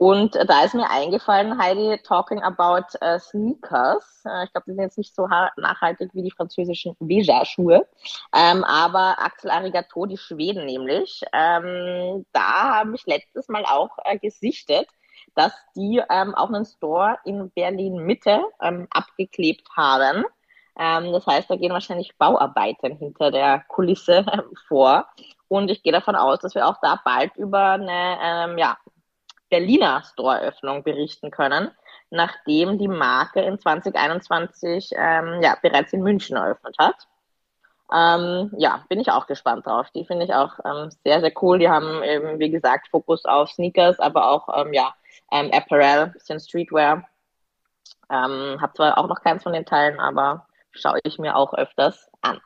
Und 0.00 0.34
da 0.34 0.64
ist 0.64 0.74
mir 0.74 0.88
eingefallen, 0.88 1.58
Heidi, 1.58 1.98
talking 2.02 2.40
about 2.40 2.86
uh, 3.04 3.18
Sneakers. 3.18 4.22
Uh, 4.24 4.44
ich 4.44 4.52
glaube, 4.52 4.64
die 4.66 4.72
sind 4.72 4.80
jetzt 4.80 4.96
nicht 4.96 5.14
so 5.14 5.28
nachhaltig 5.58 6.08
wie 6.14 6.22
die 6.22 6.30
französischen 6.30 6.96
Veja-Schuhe. 7.00 7.86
Ähm, 8.34 8.64
aber 8.64 9.16
Axel 9.18 9.50
Arigato, 9.50 10.06
die 10.06 10.16
Schweden 10.16 10.64
nämlich, 10.64 11.20
ähm, 11.34 12.24
da 12.32 12.78
habe 12.78 12.94
ich 12.94 13.04
letztes 13.04 13.48
Mal 13.48 13.66
auch 13.66 13.90
äh, 14.04 14.18
gesichtet, 14.18 14.88
dass 15.34 15.52
die 15.76 16.00
ähm, 16.08 16.34
auch 16.34 16.48
einen 16.48 16.64
Store 16.64 17.18
in 17.26 17.50
Berlin-Mitte 17.50 18.40
ähm, 18.62 18.88
abgeklebt 18.88 19.68
haben. 19.76 20.24
Ähm, 20.78 21.12
das 21.12 21.26
heißt, 21.26 21.50
da 21.50 21.56
gehen 21.56 21.74
wahrscheinlich 21.74 22.16
Bauarbeiten 22.16 22.96
hinter 22.96 23.30
der 23.30 23.64
Kulisse 23.68 24.24
vor. 24.66 25.08
Und 25.48 25.70
ich 25.70 25.82
gehe 25.82 25.92
davon 25.92 26.16
aus, 26.16 26.38
dass 26.38 26.54
wir 26.54 26.66
auch 26.66 26.78
da 26.80 26.98
bald 27.04 27.36
über 27.36 27.72
eine 27.72 28.18
ähm, 28.22 28.56
ja, 28.56 28.78
Berliner 29.50 30.02
Store-Öffnung 30.04 30.82
berichten 30.82 31.30
können, 31.30 31.70
nachdem 32.10 32.78
die 32.78 32.88
Marke 32.88 33.40
in 33.40 33.58
2021 33.58 34.92
ähm, 34.96 35.42
ja, 35.42 35.56
bereits 35.60 35.92
in 35.92 36.02
München 36.02 36.36
eröffnet 36.36 36.76
hat. 36.78 37.06
Ähm, 37.92 38.52
ja, 38.56 38.84
bin 38.88 39.00
ich 39.00 39.10
auch 39.10 39.26
gespannt 39.26 39.66
drauf. 39.66 39.90
Die 39.90 40.04
finde 40.04 40.24
ich 40.24 40.32
auch 40.32 40.58
ähm, 40.64 40.90
sehr, 41.04 41.20
sehr 41.20 41.32
cool. 41.42 41.58
Die 41.58 41.68
haben 41.68 42.02
eben, 42.04 42.38
wie 42.38 42.50
gesagt, 42.50 42.88
Fokus 42.88 43.24
auf 43.24 43.50
Sneakers, 43.50 43.98
aber 43.98 44.30
auch 44.30 44.48
ähm, 44.56 44.72
ja, 44.72 44.94
ähm, 45.32 45.50
Apparel, 45.52 46.08
bisschen 46.08 46.38
Streetwear. 46.38 47.04
Ähm, 48.08 48.58
hab 48.60 48.76
zwar 48.76 48.96
auch 48.98 49.08
noch 49.08 49.22
keins 49.22 49.42
von 49.42 49.52
den 49.52 49.66
Teilen, 49.66 49.98
aber 49.98 50.46
schaue 50.72 51.00
ich 51.02 51.18
mir 51.18 51.36
auch 51.36 51.52
öfters 51.54 52.10
an. 52.22 52.40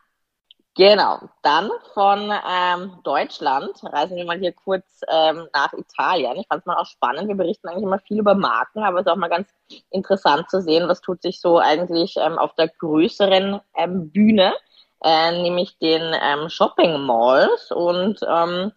Genau, 0.76 1.20
dann 1.42 1.70
von 1.92 2.32
ähm, 2.32 2.98
Deutschland 3.04 3.78
reisen 3.84 4.16
wir 4.16 4.24
mal 4.24 4.40
hier 4.40 4.52
kurz 4.52 5.02
ähm, 5.08 5.46
nach 5.54 5.72
Italien. 5.72 6.36
Ich 6.36 6.48
fand 6.48 6.62
es 6.62 6.66
mal 6.66 6.76
auch 6.76 6.86
spannend. 6.86 7.28
Wir 7.28 7.36
berichten 7.36 7.68
eigentlich 7.68 7.84
immer 7.84 8.00
viel 8.00 8.18
über 8.18 8.34
Marken, 8.34 8.82
aber 8.82 8.98
es 8.98 9.06
ist 9.06 9.12
auch 9.12 9.16
mal 9.16 9.28
ganz 9.28 9.48
interessant 9.90 10.50
zu 10.50 10.60
sehen, 10.60 10.88
was 10.88 11.00
tut 11.00 11.22
sich 11.22 11.40
so 11.40 11.58
eigentlich 11.60 12.16
ähm, 12.16 12.38
auf 12.38 12.56
der 12.56 12.68
größeren 12.68 13.60
ähm, 13.76 14.10
Bühne, 14.10 14.52
äh, 15.04 15.42
nämlich 15.42 15.78
den 15.78 16.02
ähm, 16.20 16.48
Shopping 16.48 17.00
Malls. 17.02 17.70
Und 17.70 18.18
ähm, 18.28 18.72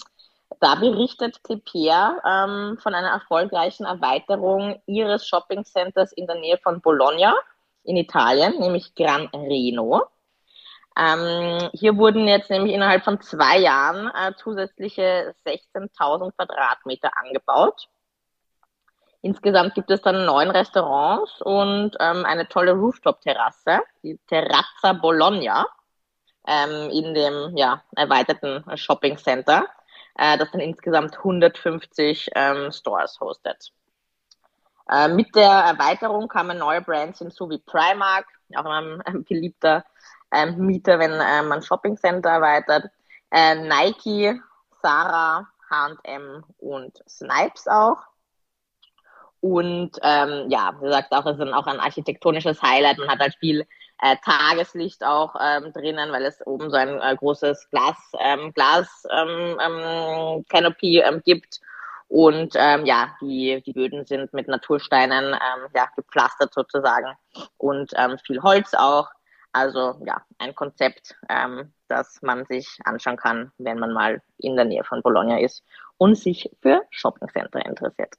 da 0.59 0.75
berichtet 0.75 1.43
Clipier 1.43 2.21
ähm, 2.23 2.77
von 2.79 2.93
einer 2.93 3.09
erfolgreichen 3.09 3.87
Erweiterung 3.87 4.79
ihres 4.85 5.27
Shopping 5.27 5.65
Centers 5.65 6.11
in 6.11 6.27
der 6.27 6.35
Nähe 6.35 6.59
von 6.59 6.79
Bologna 6.79 7.35
in 7.85 7.97
Italien, 7.97 8.59
nämlich 8.59 8.93
Gran 8.93 9.29
Reno. 9.33 10.03
Ähm, 10.97 11.69
hier 11.73 11.95
wurden 11.97 12.27
jetzt 12.27 12.49
nämlich 12.49 12.73
innerhalb 12.73 13.03
von 13.03 13.21
zwei 13.21 13.59
Jahren 13.59 14.09
äh, 14.15 14.33
zusätzliche 14.35 15.35
16.000 15.45 16.31
Quadratmeter 16.35 17.11
angebaut. 17.15 17.87
Insgesamt 19.21 19.75
gibt 19.75 19.91
es 19.91 20.01
dann 20.01 20.25
neun 20.25 20.49
Restaurants 20.49 21.41
und 21.41 21.95
ähm, 21.99 22.25
eine 22.25 22.47
tolle 22.47 22.71
Rooftop-Terrasse, 22.71 23.81
die 24.01 24.17
Terrazza 24.27 24.93
Bologna, 24.93 25.67
ähm, 26.47 26.89
in 26.89 27.13
dem 27.13 27.55
ja, 27.55 27.83
erweiterten 27.95 28.63
Shopping 28.75 29.17
Center, 29.17 29.67
äh, 30.15 30.37
das 30.37 30.49
dann 30.51 30.61
insgesamt 30.61 31.17
150 31.17 32.29
ähm, 32.33 32.71
Stores 32.71 33.19
hostet. 33.19 33.71
Äh, 34.89 35.09
mit 35.09 35.35
der 35.35 35.51
Erweiterung 35.51 36.27
kamen 36.27 36.57
neue 36.57 36.81
Brands 36.81 37.19
hinzu 37.19 37.49
wie 37.49 37.59
Primark, 37.59 38.25
auch 38.55 38.65
ein, 38.65 39.03
beliebter 39.27 39.83
ähm, 40.31 40.57
Mieter, 40.57 40.99
wenn 40.99 41.11
äh, 41.11 41.41
man 41.43 41.61
Shopping 41.61 41.97
Center 41.97 42.29
erweitert. 42.29 42.85
Äh, 43.31 43.55
Nike, 43.55 44.39
Sarah, 44.81 45.47
H&M 45.69 46.43
und 46.59 46.97
Snipes 47.07 47.67
auch. 47.67 47.97
Und 49.39 49.91
ähm, 50.01 50.49
ja, 50.49 50.73
wie 50.79 50.85
gesagt, 50.85 51.11
auch 51.11 51.25
es 51.25 51.37
ist 51.37 51.53
auch 51.53 51.67
ein 51.67 51.79
architektonisches 51.79 52.61
Highlight. 52.61 52.97
Man 52.97 53.09
hat 53.09 53.19
halt 53.19 53.35
viel 53.39 53.65
äh, 54.01 54.15
Tageslicht 54.23 55.03
auch 55.03 55.35
ähm, 55.39 55.71
drinnen, 55.73 56.11
weil 56.11 56.25
es 56.25 56.45
oben 56.45 56.69
so 56.69 56.77
ein 56.77 56.99
äh, 56.99 57.15
großes 57.15 57.69
Glas, 57.69 57.97
ähm, 58.19 58.53
Glas 58.53 59.03
ähm, 59.11 59.59
ähm, 59.61 60.45
Canopy 60.49 60.99
ähm, 60.99 61.21
gibt. 61.23 61.59
Und 62.09 62.53
ähm, 62.55 62.85
ja, 62.85 63.15
die, 63.21 63.61
die 63.65 63.73
Böden 63.73 64.05
sind 64.05 64.33
mit 64.33 64.47
Natursteinen 64.47 65.33
ähm, 65.33 65.67
ja, 65.75 65.87
gepflastert 65.95 66.53
sozusagen 66.53 67.17
und 67.57 67.91
ähm, 67.95 68.17
viel 68.25 68.41
Holz 68.41 68.73
auch. 68.73 69.09
Also 69.57 69.95
ja, 70.05 70.21
ein 70.37 70.53
Konzept, 70.53 71.15
ähm, 71.29 71.73
das 71.87 72.21
man 72.21 72.45
sich 72.45 72.77
anschauen 72.83 73.17
kann, 73.17 73.51
wenn 73.57 73.79
man 73.79 73.91
mal 73.91 74.21
in 74.37 74.55
der 74.55 74.65
Nähe 74.65 74.83
von 74.83 75.01
Bologna 75.01 75.39
ist 75.39 75.63
und 75.97 76.13
sich 76.13 76.51
für 76.61 76.83
Shoppingcenter 76.91 77.65
interessiert. 77.65 78.13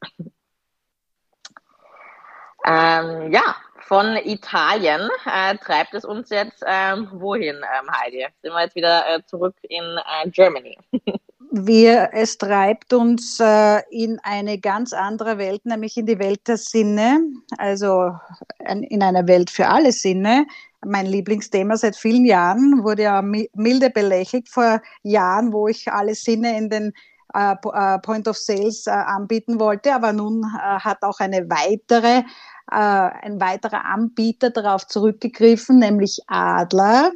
Ähm, 2.66 3.32
ja, 3.32 3.54
von 3.82 4.16
Italien 4.16 5.08
äh, 5.26 5.56
treibt 5.58 5.94
es 5.94 6.04
uns 6.04 6.28
jetzt 6.30 6.64
ähm, 6.66 7.08
wohin, 7.12 7.54
ähm, 7.54 7.88
Heidi? 7.88 8.26
Sind 8.42 8.52
wir 8.52 8.62
jetzt 8.62 8.74
wieder 8.74 9.06
äh, 9.08 9.22
zurück 9.24 9.54
in 9.62 9.84
äh, 9.84 10.28
Germany? 10.28 10.76
wir, 11.50 12.10
es 12.12 12.36
treibt 12.36 12.92
uns 12.92 13.38
äh, 13.40 13.80
in 13.90 14.18
eine 14.24 14.58
ganz 14.58 14.92
andere 14.92 15.38
Welt, 15.38 15.64
nämlich 15.64 15.96
in 15.96 16.06
die 16.06 16.18
Welt 16.18 16.46
der 16.48 16.58
Sinne, 16.58 17.20
also 17.56 18.12
in 18.58 19.02
eine 19.02 19.26
Welt 19.28 19.50
für 19.50 19.68
alle 19.68 19.92
Sinne 19.92 20.46
mein 20.84 21.06
Lieblingsthema 21.06 21.76
seit 21.76 21.96
vielen 21.96 22.24
Jahren, 22.24 22.82
wurde 22.82 23.02
ja 23.02 23.22
milde 23.22 23.90
belächelt 23.90 24.48
vor 24.48 24.80
Jahren, 25.02 25.52
wo 25.52 25.68
ich 25.68 25.90
alle 25.90 26.14
Sinne 26.14 26.56
in 26.56 26.70
den 26.70 26.92
äh, 27.34 27.52
äh, 27.52 27.98
Point 27.98 28.26
of 28.28 28.36
Sales 28.36 28.86
äh, 28.86 28.90
anbieten 28.90 29.60
wollte, 29.60 29.94
aber 29.94 30.12
nun 30.12 30.42
äh, 30.42 30.78
hat 30.80 31.02
auch 31.02 31.20
eine 31.20 31.48
weitere, 31.50 32.22
äh, 32.70 32.74
ein 32.74 33.40
weiterer 33.40 33.84
Anbieter 33.84 34.50
darauf 34.50 34.86
zurückgegriffen, 34.86 35.78
nämlich 35.78 36.20
Adler. 36.26 37.10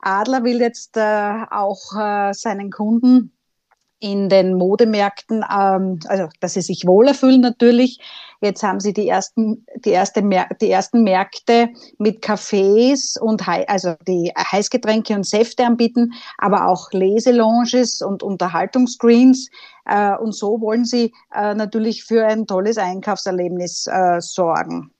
Adler 0.00 0.44
will 0.44 0.60
jetzt 0.60 0.96
äh, 0.96 1.44
auch 1.50 1.80
seinen 2.32 2.70
Kunden 2.70 3.32
in 4.00 4.28
den 4.30 4.54
Modemärkten, 4.54 5.44
ähm, 5.50 6.00
also 6.08 6.28
dass 6.40 6.54
sie 6.54 6.62
sich 6.62 6.86
wohler 6.86 7.14
fühlen 7.14 7.42
natürlich. 7.42 8.00
Jetzt 8.40 8.62
haben 8.62 8.80
sie 8.80 8.94
die 8.94 9.06
ersten, 9.06 9.66
die, 9.84 9.90
erste 9.90 10.22
die 10.60 10.70
ersten 10.70 11.04
Märkte 11.04 11.68
mit 11.98 12.24
Cafés 12.24 13.18
und 13.18 13.46
also 13.46 13.94
die 14.08 14.32
Heißgetränke 14.36 15.14
und 15.14 15.26
Säfte 15.26 15.66
anbieten, 15.66 16.14
aber 16.38 16.66
auch 16.66 16.90
Leselounges 16.92 18.00
und 18.00 18.22
Unterhaltungsscreens. 18.22 19.50
Äh, 19.84 20.16
und 20.16 20.34
so 20.34 20.60
wollen 20.62 20.86
sie 20.86 21.12
äh, 21.34 21.54
natürlich 21.54 22.04
für 22.04 22.26
ein 22.26 22.46
tolles 22.46 22.78
Einkaufserlebnis 22.78 23.86
äh, 23.86 24.20
sorgen. 24.20 24.90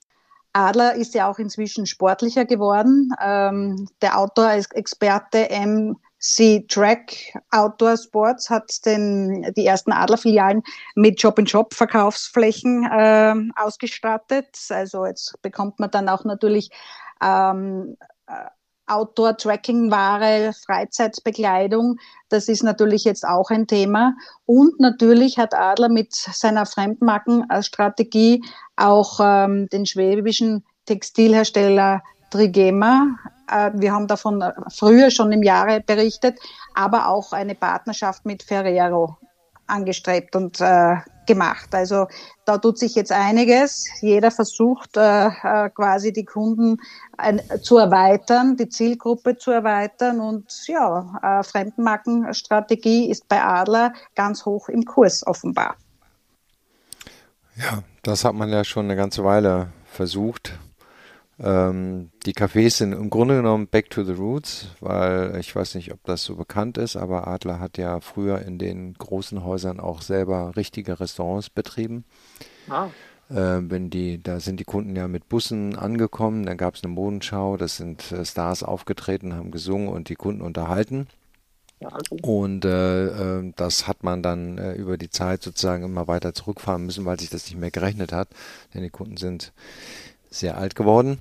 Adler 0.53 0.95
ist 0.95 1.15
ja 1.15 1.29
auch 1.31 1.39
inzwischen 1.39 1.85
sportlicher 1.85 2.45
geworden. 2.45 3.11
Ähm, 3.23 3.87
der 4.01 4.19
Outdoor-Experte 4.19 5.49
M. 5.49 5.97
Sie 6.23 6.67
Track 6.67 7.33
Outdoor 7.49 7.97
Sports 7.97 8.51
hat 8.51 8.85
den, 8.85 9.51
die 9.57 9.65
ersten 9.65 9.91
Adlerfilialen 9.91 10.61
mit 10.93 11.19
Shop-in-Shop-Verkaufsflächen 11.19 12.83
äh, 12.83 13.33
ausgestattet. 13.55 14.55
Also 14.69 15.07
jetzt 15.07 15.33
bekommt 15.41 15.79
man 15.79 15.89
dann 15.89 16.07
auch 16.09 16.23
natürlich 16.23 16.69
ähm, 17.23 17.97
äh, 18.27 18.33
Outdoor-Tracking-Ware, 18.85 20.53
Freizeitbekleidung. 20.63 21.97
Das 22.29 22.47
ist 22.49 22.61
natürlich 22.61 23.03
jetzt 23.03 23.25
auch 23.25 23.49
ein 23.49 23.65
Thema. 23.65 24.13
Und 24.45 24.79
natürlich 24.79 25.39
hat 25.39 25.55
Adler 25.55 25.89
mit 25.89 26.13
seiner 26.13 26.67
Fremdmarkenstrategie 26.67 28.43
auch 28.75 29.19
ähm, 29.23 29.67
den 29.69 29.87
schwäbischen 29.87 30.63
Textilhersteller 30.85 32.03
Trigema 32.29 33.17
wir 33.73 33.91
haben 33.93 34.07
davon 34.07 34.43
früher 34.69 35.11
schon 35.11 35.31
im 35.31 35.43
Jahre 35.43 35.81
berichtet, 35.81 36.39
aber 36.73 37.07
auch 37.07 37.33
eine 37.33 37.55
Partnerschaft 37.55 38.25
mit 38.25 38.43
Ferrero 38.43 39.17
angestrebt 39.67 40.35
und 40.35 40.59
äh, 40.59 40.97
gemacht. 41.25 41.73
Also 41.73 42.07
da 42.45 42.57
tut 42.57 42.77
sich 42.77 42.95
jetzt 42.95 43.11
einiges. 43.11 43.87
Jeder 44.01 44.31
versucht 44.31 44.97
äh, 44.97 45.27
äh, 45.27 45.69
quasi 45.69 46.11
die 46.11 46.25
Kunden 46.25 46.77
ein, 47.17 47.41
zu 47.61 47.77
erweitern, 47.77 48.57
die 48.57 48.69
Zielgruppe 48.69 49.37
zu 49.37 49.51
erweitern 49.51 50.19
und 50.19 50.51
ja, 50.67 51.39
äh, 51.39 51.43
Fremdenmarkenstrategie 51.43 53.09
ist 53.09 53.27
bei 53.27 53.41
Adler 53.41 53.93
ganz 54.15 54.45
hoch 54.45 54.67
im 54.69 54.83
Kurs 54.83 55.25
offenbar. 55.25 55.75
Ja, 57.55 57.83
das 58.03 58.25
hat 58.25 58.33
man 58.33 58.49
ja 58.49 58.63
schon 58.63 58.85
eine 58.85 58.95
ganze 58.95 59.23
Weile 59.23 59.67
versucht. 59.85 60.57
Ähm, 61.43 62.11
die 62.25 62.33
Cafés 62.33 62.77
sind 62.77 62.93
im 62.93 63.09
Grunde 63.09 63.37
genommen 63.37 63.67
back 63.67 63.89
to 63.89 64.03
the 64.03 64.11
roots, 64.11 64.67
weil 64.79 65.35
ich 65.39 65.55
weiß 65.55 65.75
nicht, 65.75 65.91
ob 65.91 66.03
das 66.03 66.23
so 66.23 66.35
bekannt 66.35 66.77
ist, 66.77 66.95
aber 66.95 67.27
Adler 67.27 67.59
hat 67.59 67.77
ja 67.77 67.99
früher 67.99 68.39
in 68.43 68.59
den 68.59 68.93
großen 68.93 69.43
Häusern 69.43 69.79
auch 69.79 70.01
selber 70.01 70.55
richtige 70.55 70.99
Restaurants 70.99 71.49
betrieben. 71.49 72.05
Ah. 72.69 72.89
Äh, 73.29 73.61
wenn 73.69 73.89
die, 73.89 74.21
da 74.21 74.39
sind 74.39 74.59
die 74.59 74.65
Kunden 74.65 74.95
ja 74.95 75.07
mit 75.07 75.29
Bussen 75.29 75.75
angekommen, 75.75 76.45
dann 76.45 76.57
gab 76.57 76.75
es 76.75 76.83
eine 76.83 76.93
Modenschau, 76.93 77.57
das 77.57 77.77
sind 77.77 78.11
äh, 78.11 78.23
Stars 78.23 78.61
aufgetreten, 78.61 79.33
haben 79.33 79.49
gesungen 79.49 79.87
und 79.87 80.09
die 80.09 80.15
Kunden 80.15 80.41
unterhalten. 80.41 81.07
Und 82.21 82.65
äh, 82.65 83.39
äh, 83.39 83.53
das 83.55 83.87
hat 83.87 84.03
man 84.03 84.21
dann 84.21 84.59
äh, 84.59 84.73
über 84.73 84.97
die 84.97 85.09
Zeit 85.09 85.41
sozusagen 85.41 85.83
immer 85.83 86.07
weiter 86.07 86.35
zurückfahren 86.35 86.85
müssen, 86.85 87.05
weil 87.05 87.19
sich 87.19 87.31
das 87.31 87.45
nicht 87.45 87.57
mehr 87.57 87.71
gerechnet 87.71 88.11
hat. 88.11 88.29
Denn 88.75 88.83
die 88.83 88.91
Kunden 88.91 89.17
sind 89.17 89.51
sehr 90.29 90.57
alt 90.57 90.75
geworden. 90.75 91.19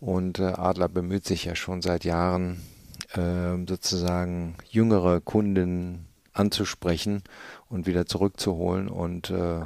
Und 0.00 0.38
äh, 0.38 0.44
Adler 0.44 0.88
bemüht 0.88 1.24
sich 1.24 1.44
ja 1.44 1.54
schon 1.54 1.82
seit 1.82 2.04
Jahren, 2.04 2.62
äh, 3.14 3.56
sozusagen 3.66 4.54
jüngere 4.68 5.20
Kunden 5.20 6.06
anzusprechen 6.32 7.22
und 7.68 7.86
wieder 7.86 8.06
zurückzuholen. 8.06 8.88
Und 8.88 9.30
äh, 9.30 9.62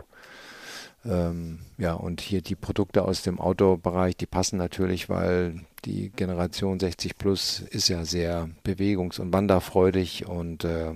ähm, 1.05 1.59
ja, 1.79 1.95
und 1.95 2.21
hier 2.21 2.43
die 2.43 2.55
Produkte 2.55 3.03
aus 3.03 3.23
dem 3.23 3.41
Outdoor-Bereich, 3.41 4.17
die 4.17 4.27
passen 4.27 4.57
natürlich, 4.57 5.09
weil 5.09 5.61
die 5.85 6.11
Generation 6.11 6.79
60 6.79 7.19
plus 7.19 7.61
ist 7.61 7.89
ja 7.89 8.05
sehr 8.05 8.49
bewegungs- 8.65 9.21
und 9.21 9.33
wanderfreudig 9.33 10.27
und 10.27 10.65
äh, 10.65 10.93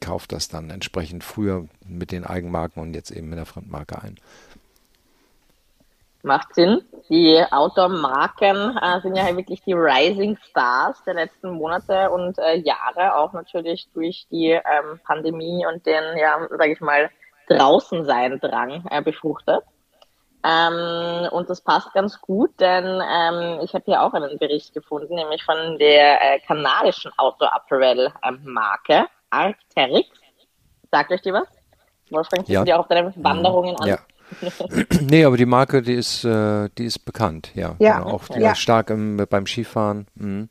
kauft 0.00 0.32
das 0.32 0.48
dann 0.48 0.70
entsprechend 0.70 1.24
früher 1.24 1.66
mit 1.86 2.12
den 2.12 2.24
Eigenmarken 2.24 2.82
und 2.82 2.94
jetzt 2.94 3.10
eben 3.10 3.28
mit 3.28 3.38
der 3.38 3.46
Fremdmarke 3.46 4.00
ein. 4.00 4.16
Macht 6.22 6.54
Sinn. 6.54 6.82
Die 7.08 7.42
Outdoor-Marken 7.50 8.76
äh, 8.76 9.00
sind 9.00 9.16
ja 9.16 9.36
wirklich 9.36 9.62
die 9.62 9.72
Rising 9.72 10.38
Stars 10.48 11.02
der 11.04 11.14
letzten 11.14 11.50
Monate 11.50 12.10
und 12.10 12.38
äh, 12.38 12.56
Jahre, 12.58 13.16
auch 13.16 13.32
natürlich 13.32 13.88
durch 13.92 14.26
die 14.30 14.50
ähm, 14.50 15.00
Pandemie 15.04 15.66
und 15.66 15.84
den, 15.84 16.16
ja, 16.16 16.38
sage 16.50 16.72
ich 16.72 16.80
mal, 16.80 17.10
draußen 17.48 18.04
sein 18.04 18.38
Drang 18.40 18.84
äh, 18.90 19.02
befruchtet. 19.02 19.64
Ähm, 20.44 21.28
und 21.30 21.48
das 21.50 21.60
passt 21.60 21.92
ganz 21.92 22.20
gut, 22.20 22.50
denn 22.58 22.84
ähm, 22.84 23.60
ich 23.62 23.74
habe 23.74 23.84
hier 23.84 24.02
auch 24.02 24.12
einen 24.12 24.38
Bericht 24.38 24.74
gefunden, 24.74 25.14
nämlich 25.14 25.44
von 25.44 25.78
der 25.78 26.34
äh, 26.34 26.40
kanadischen 26.40 27.12
Outdoor-Apparel-Marke 27.16 29.06
Arcteryx. 29.30 30.08
Sagt 30.90 31.12
euch 31.12 31.22
die 31.22 31.32
was? 31.32 31.46
Wolfgang, 32.10 32.48
ja. 32.48 32.64
die 32.64 32.74
auch 32.74 32.80
auf 32.80 32.88
deinen 32.88 33.12
Wanderungen 33.22 33.76
an? 33.76 33.88
Ja. 33.88 33.98
nee, 35.00 35.24
aber 35.24 35.36
die 35.36 35.46
Marke, 35.46 35.82
die 35.82 35.94
ist, 35.94 36.24
äh, 36.24 36.68
die 36.78 36.84
ist 36.84 37.00
bekannt, 37.04 37.50
ja. 37.54 37.76
Ja. 37.78 37.98
Genau, 37.98 38.14
auch 38.14 38.28
ja. 38.36 38.54
stark 38.54 38.90
im, 38.90 39.24
beim 39.28 39.46
Skifahren. 39.46 40.06
Mhm. 40.14 40.48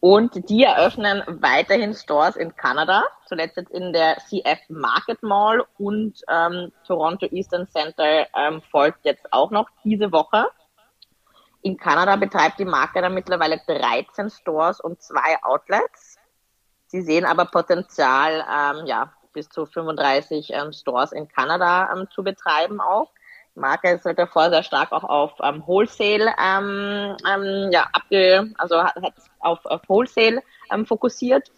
Und 0.00 0.48
die 0.48 0.62
eröffnen 0.62 1.22
weiterhin 1.26 1.92
Stores 1.92 2.36
in 2.36 2.54
Kanada, 2.54 3.02
zuletzt 3.26 3.56
jetzt 3.56 3.72
in 3.72 3.92
der 3.92 4.16
CF 4.28 4.60
Market 4.68 5.22
Mall 5.22 5.64
und 5.76 6.22
ähm, 6.28 6.70
Toronto 6.86 7.26
Eastern 7.26 7.66
Center 7.68 8.26
ähm, 8.36 8.62
folgt 8.70 9.04
jetzt 9.04 9.32
auch 9.32 9.50
noch 9.50 9.68
diese 9.82 10.12
Woche. 10.12 10.46
In 11.62 11.76
Kanada 11.76 12.14
betreibt 12.14 12.60
die 12.60 12.64
Marke 12.64 13.02
dann 13.02 13.14
mittlerweile 13.14 13.60
13 13.66 14.30
Stores 14.30 14.80
und 14.80 15.02
zwei 15.02 15.42
Outlets. 15.42 16.16
Sie 16.86 17.02
sehen 17.02 17.24
aber 17.24 17.46
Potenzial, 17.46 18.44
ähm, 18.48 18.86
ja, 18.86 19.12
bis 19.32 19.48
zu 19.48 19.66
35 19.66 20.52
ähm, 20.52 20.72
Stores 20.72 21.12
in 21.12 21.28
Kanada 21.28 21.90
ähm, 21.92 22.08
zu 22.10 22.22
betreiben 22.22 22.80
auch. 22.80 23.10
Die 23.54 23.60
Marke 23.60 23.90
ist 23.90 24.04
halt 24.04 24.18
davor 24.18 24.50
sehr 24.50 24.62
stark 24.62 24.92
auch 24.92 25.04
auf 25.04 25.32
ähm, 25.42 25.62
Wholesale, 25.66 26.32
ähm, 26.38 27.16
ähm, 27.28 27.70
ja, 27.72 27.88
abge, 27.92 28.52
also 28.58 28.82
hat, 28.82 28.96
hat 28.96 29.14
auf, 29.40 29.64
auf 29.66 29.80
Wholesale 29.88 30.42
ähm, 30.70 30.86
fokussiert. 30.86 31.50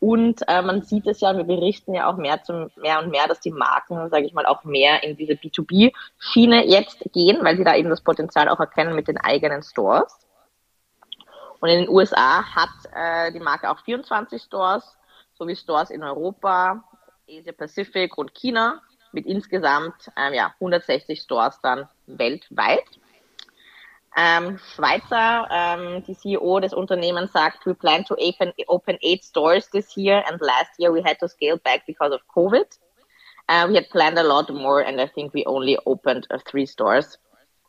Und 0.00 0.42
äh, 0.48 0.60
man 0.60 0.82
sieht 0.82 1.06
es 1.06 1.20
ja, 1.20 1.34
wir 1.34 1.44
berichten 1.44 1.94
ja 1.94 2.10
auch 2.10 2.16
mehr, 2.16 2.42
zum, 2.42 2.70
mehr 2.76 2.98
und 2.98 3.10
mehr, 3.10 3.26
dass 3.26 3.40
die 3.40 3.52
Marken, 3.52 4.10
sage 4.10 4.26
ich 4.26 4.34
mal, 4.34 4.44
auch 4.44 4.62
mehr 4.64 5.02
in 5.02 5.16
diese 5.16 5.32
B2B-Schiene 5.32 6.66
jetzt 6.66 6.98
gehen, 7.12 7.42
weil 7.42 7.56
sie 7.56 7.64
da 7.64 7.74
eben 7.74 7.88
das 7.88 8.02
Potenzial 8.02 8.48
auch 8.50 8.60
erkennen 8.60 8.94
mit 8.94 9.08
den 9.08 9.16
eigenen 9.16 9.62
Stores. 9.62 10.18
Und 11.60 11.70
in 11.70 11.80
den 11.80 11.88
USA 11.88 12.44
hat 12.54 12.68
äh, 12.94 13.32
die 13.32 13.40
Marke 13.40 13.70
auch 13.70 13.78
24 13.78 14.42
Stores, 14.42 14.98
sowie 15.38 15.56
Stores 15.56 15.88
in 15.88 16.02
Europa, 16.02 16.84
Asia 17.28 17.52
Pacific 17.52 18.16
und 18.18 18.34
China 18.34 18.82
mit 19.12 19.26
insgesamt 19.26 20.10
ähm, 20.16 20.34
ja, 20.34 20.54
160 20.60 21.20
Stores 21.20 21.58
dann 21.62 21.88
weltweit. 22.06 22.84
Ähm, 24.16 24.58
Schweizer, 24.58 25.48
ähm, 25.50 26.04
die 26.04 26.14
CEO 26.14 26.60
des 26.60 26.72
Unternehmens 26.72 27.32
sagt, 27.32 27.66
we 27.66 27.74
plan 27.74 28.04
to 28.04 28.14
open, 28.14 28.52
open 28.68 28.96
eight 29.02 29.24
stores 29.24 29.68
this 29.70 29.96
year 29.96 30.22
and 30.28 30.40
last 30.40 30.78
year 30.78 30.92
we 30.92 31.02
had 31.02 31.18
to 31.18 31.26
scale 31.26 31.56
back 31.56 31.84
because 31.86 32.14
of 32.14 32.20
COVID. 32.28 32.66
Uh, 33.48 33.68
we 33.68 33.76
had 33.76 33.90
planned 33.90 34.18
a 34.18 34.22
lot 34.22 34.48
more 34.50 34.82
and 34.86 35.00
I 35.00 35.06
think 35.06 35.34
we 35.34 35.44
only 35.46 35.76
opened 35.84 36.26
uh, 36.30 36.38
three 36.44 36.66
stores. 36.66 37.18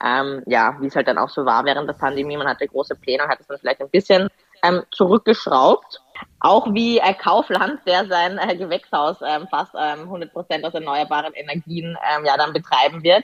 Ähm, 0.03 0.43
ja, 0.45 0.77
wie 0.79 0.87
es 0.87 0.95
halt 0.95 1.07
dann 1.07 1.17
auch 1.17 1.29
so 1.29 1.45
war 1.45 1.65
während 1.65 1.87
der 1.89 1.93
Pandemie, 1.93 2.37
man 2.37 2.47
hatte 2.47 2.67
große 2.67 2.95
Pläne 2.95 3.23
und 3.23 3.29
hat 3.29 3.39
es 3.39 3.47
dann 3.47 3.57
vielleicht 3.57 3.81
ein 3.81 3.89
bisschen 3.89 4.29
ähm, 4.61 4.83
zurückgeschraubt. 4.91 6.01
Auch 6.39 6.73
wie 6.73 6.99
äh, 6.99 7.13
Kaufland, 7.13 7.79
der 7.85 8.05
sein 8.07 8.37
äh, 8.37 8.55
Gewächshaus 8.55 9.17
ähm, 9.25 9.47
fast 9.49 9.73
ähm, 9.73 10.01
100 10.01 10.31
Prozent 10.31 10.65
aus 10.65 10.73
erneuerbaren 10.73 11.33
Energien 11.33 11.97
ähm, 12.11 12.25
ja 12.25 12.37
dann 12.37 12.53
betreiben 12.53 13.03
wird, 13.03 13.23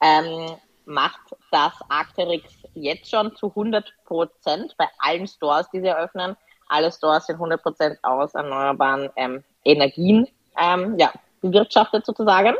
ähm, 0.00 0.56
macht 0.84 1.20
das 1.50 1.72
Arcteryx 1.88 2.52
jetzt 2.74 3.10
schon 3.10 3.34
zu 3.36 3.48
100 3.48 3.92
Prozent 4.04 4.74
bei 4.76 4.86
allen 4.98 5.26
Stores, 5.26 5.68
die 5.72 5.80
sie 5.80 5.88
eröffnen. 5.88 6.36
Alle 6.68 6.92
Stores 6.92 7.26
sind 7.26 7.36
100 7.36 7.62
Prozent 7.62 7.98
aus 8.02 8.34
erneuerbaren 8.34 9.10
ähm, 9.16 9.42
Energien 9.64 10.28
ähm, 10.60 10.96
ja, 10.98 11.12
bewirtschaftet 11.40 12.06
sozusagen. 12.06 12.54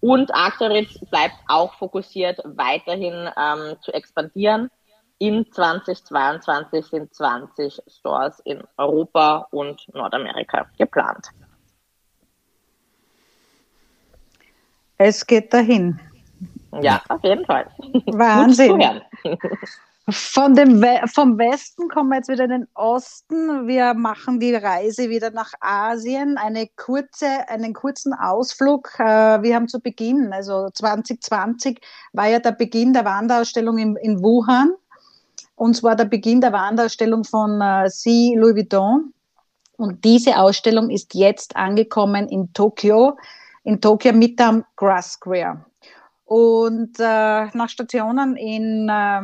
Und 0.00 0.34
Arcteryx 0.34 0.98
bleibt 1.10 1.36
auch 1.48 1.72
fokussiert, 1.74 2.38
weiterhin 2.44 3.30
zu 3.80 3.90
expandieren 3.94 4.70
in 5.18 5.50
2022 5.50 6.86
sind 6.86 7.14
20 7.14 7.80
Stores 7.86 8.40
in 8.44 8.62
Europa 8.76 9.46
und 9.50 9.86
Nordamerika 9.94 10.66
geplant. 10.78 11.28
Es 14.98 15.26
geht 15.26 15.52
dahin. 15.52 16.00
Ja, 16.80 17.02
auf 17.08 17.22
jeden 17.22 17.44
Fall. 17.44 17.66
Wahnsinn. 18.06 18.82
Von 20.10 20.54
dem 20.54 20.82
We 20.82 21.00
vom 21.06 21.38
Westen 21.38 21.88
kommen 21.88 22.10
wir 22.10 22.16
jetzt 22.16 22.28
wieder 22.28 22.44
in 22.44 22.50
den 22.50 22.68
Osten. 22.74 23.66
Wir 23.66 23.94
machen 23.94 24.38
die 24.38 24.54
Reise 24.54 25.08
wieder 25.08 25.30
nach 25.30 25.52
Asien. 25.60 26.36
Eine 26.36 26.68
kurze, 26.76 27.48
einen 27.48 27.72
kurzen 27.72 28.12
Ausflug. 28.12 28.90
Äh, 28.98 29.42
wir 29.42 29.54
haben 29.54 29.66
zu 29.66 29.80
Beginn, 29.80 30.30
also 30.34 30.68
2020 30.68 31.80
war 32.12 32.26
ja 32.28 32.38
der 32.38 32.52
Beginn 32.52 32.92
der 32.92 33.06
Wanderausstellung 33.06 33.78
in, 33.78 33.96
in 33.96 34.22
Wuhan. 34.22 34.74
Und 35.56 35.74
zwar 35.74 35.96
der 35.96 36.06
Beginn 36.06 36.40
der 36.40 36.52
Wanderausstellung 36.52 37.24
von 37.24 37.60
äh, 37.60 37.88
C. 37.88 38.34
Louis 38.36 38.56
Vuitton. 38.56 39.12
Und 39.76 40.04
diese 40.04 40.38
Ausstellung 40.38 40.90
ist 40.90 41.14
jetzt 41.14 41.56
angekommen 41.56 42.28
in 42.28 42.52
Tokio, 42.52 43.16
in 43.64 43.80
Tokio 43.80 44.12
mit 44.12 44.40
am 44.40 44.64
Grass 44.76 45.12
Square. 45.12 45.64
Und 46.24 46.98
äh, 46.98 47.46
nach 47.56 47.68
Stationen 47.68 48.36
in 48.36 48.88
äh, 48.88 49.22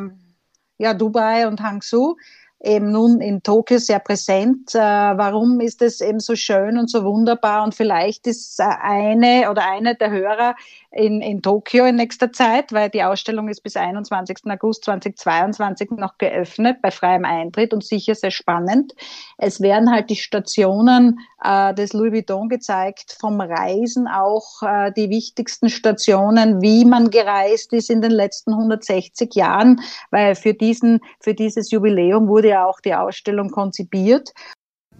ja, 0.78 0.94
Dubai 0.94 1.46
und 1.46 1.60
Hangzhou 1.60 2.16
eben 2.62 2.92
nun 2.92 3.20
in 3.20 3.42
Tokio 3.42 3.78
sehr 3.78 4.00
präsent. 4.00 4.74
Äh, 4.74 4.78
warum 4.78 5.60
ist 5.60 5.80
es 5.82 6.00
eben 6.00 6.20
so 6.20 6.36
schön 6.36 6.78
und 6.78 6.90
so 6.90 7.04
wunderbar? 7.04 7.64
Und 7.64 7.74
vielleicht 7.74 8.26
ist 8.26 8.60
äh, 8.60 8.64
eine 8.64 9.50
oder 9.50 9.68
eine 9.70 9.94
der 9.94 10.10
Hörer 10.10 10.54
in, 10.92 11.22
in 11.22 11.40
Tokio 11.40 11.84
in 11.84 11.96
nächster 11.96 12.32
Zeit, 12.32 12.72
weil 12.72 12.90
die 12.90 13.02
Ausstellung 13.02 13.48
ist 13.48 13.62
bis 13.62 13.76
21. 13.76 14.38
August 14.46 14.84
2022 14.84 15.92
noch 15.92 16.18
geöffnet 16.18 16.82
bei 16.82 16.90
freiem 16.90 17.24
Eintritt 17.24 17.72
und 17.72 17.84
sicher 17.84 18.14
sehr 18.14 18.32
spannend. 18.32 18.94
Es 19.38 19.60
werden 19.60 19.90
halt 19.90 20.10
die 20.10 20.16
Stationen 20.16 21.20
äh, 21.42 21.72
des 21.74 21.92
Louis 21.92 22.12
Vuitton 22.12 22.48
gezeigt, 22.48 23.16
vom 23.18 23.40
Reisen 23.40 24.08
auch 24.08 24.62
äh, 24.62 24.92
die 24.92 25.10
wichtigsten 25.10 25.70
Stationen, 25.70 26.60
wie 26.60 26.84
man 26.84 27.10
gereist 27.10 27.72
ist 27.72 27.88
in 27.88 28.02
den 28.02 28.10
letzten 28.10 28.52
160 28.52 29.34
Jahren, 29.34 29.80
weil 30.10 30.34
für 30.34 30.54
diesen, 30.54 31.00
für 31.20 31.34
dieses 31.34 31.70
Jubiläum 31.70 32.28
wurde 32.28 32.49
ja 32.50 32.66
auch 32.66 32.80
die 32.80 32.94
Ausstellung 32.94 33.50
konzipiert. 33.50 34.32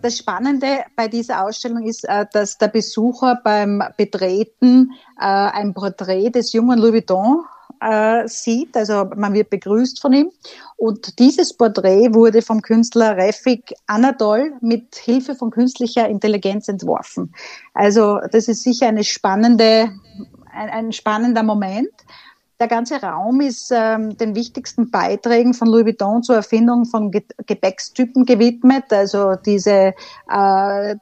Das 0.03 0.17
Spannende 0.17 0.85
bei 0.97 1.09
dieser 1.09 1.45
Ausstellung 1.45 1.85
ist, 1.85 2.09
äh, 2.09 2.25
dass 2.33 2.57
der 2.57 2.69
Besucher 2.69 3.41
beim 3.45 3.83
Betreten 3.97 4.93
äh, 5.19 5.25
ein 5.25 5.75
Porträt 5.75 6.31
des 6.31 6.53
jungen 6.53 6.79
Louis 6.79 6.93
Vuitton 6.93 7.45
äh, 7.81 8.27
sieht, 8.29 8.77
also 8.77 9.07
man 9.17 9.33
wird 9.35 9.51
begrüßt 9.51 10.01
von 10.01 10.13
ihm. 10.13 10.31
Und 10.77 11.19
dieses 11.19 11.55
Porträt 11.55 12.15
wurde 12.15 12.43
vom 12.43 12.63
Künstler 12.63 13.17
Refik 13.17 13.75
Anadol 13.87 14.53
mit 14.61 14.97
Hilfe 14.97 15.35
von 15.35 15.51
künstlicher 15.51 16.09
Intelligenz 16.09 16.69
entworfen. 16.69 17.35
Also 17.75 18.21
das 18.33 18.49
ist 18.49 18.63
sicher 18.63 18.89
eine 18.89 19.05
spannende, 19.05 19.91
ein, 20.53 20.71
ein 20.71 20.93
spannender 20.93 21.43
Moment. 21.43 21.91
Der 22.61 22.68
ganze 22.68 23.01
Raum 23.01 23.40
ist 23.40 23.73
ähm, 23.75 24.18
den 24.18 24.35
wichtigsten 24.35 24.90
Beiträgen 24.90 25.55
von 25.55 25.66
Louis 25.66 25.87
Vuitton 25.87 26.23
zur 26.23 26.37
Erfindung 26.37 26.85
von 26.85 27.11
Ge 27.11 27.23
Gepäckstypen 27.46 28.27
gewidmet. 28.27 28.92
Also 28.92 29.35
diese 29.35 29.94
äh, 30.31 30.90
äh, 30.90 30.96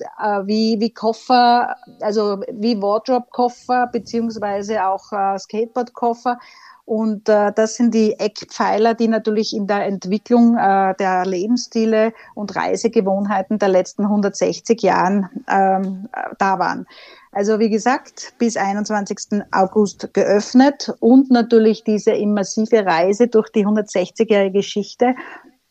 wie, 0.45 0.77
wie 0.79 0.95
Koffer, 0.95 1.75
also 2.01 2.41
wie 2.53 2.81
Wardrobe-Koffer 2.81 3.89
beziehungsweise 3.93 4.87
auch 4.87 5.11
äh, 5.11 5.37
Skateboard-Koffer. 5.37 6.39
Und 6.85 7.29
äh, 7.29 7.53
das 7.53 7.75
sind 7.75 7.93
die 7.93 8.13
Eckpfeiler, 8.19 8.95
die 8.95 9.09
natürlich 9.09 9.53
in 9.53 9.67
der 9.67 9.85
Entwicklung 9.85 10.57
äh, 10.57 10.95
der 10.95 11.27
Lebensstile 11.27 12.13
und 12.37 12.55
Reisegewohnheiten 12.55 13.59
der 13.59 13.69
letzten 13.69 14.05
160 14.05 14.81
Jahren 14.81 15.29
ähm, 15.49 16.09
da 16.39 16.61
waren. 16.61 16.87
Also 17.33 17.59
wie 17.59 17.69
gesagt, 17.69 18.33
bis 18.39 18.57
21. 18.57 19.43
August 19.53 20.13
geöffnet 20.15 20.93
und 21.01 21.31
natürlich 21.31 21.85
diese 21.85 22.13
immersive 22.13 22.87
Reise 22.87 23.29
durch 23.29 23.51
die 23.51 23.67
160-jährige 23.67 24.59
Geschichte 24.59 25.15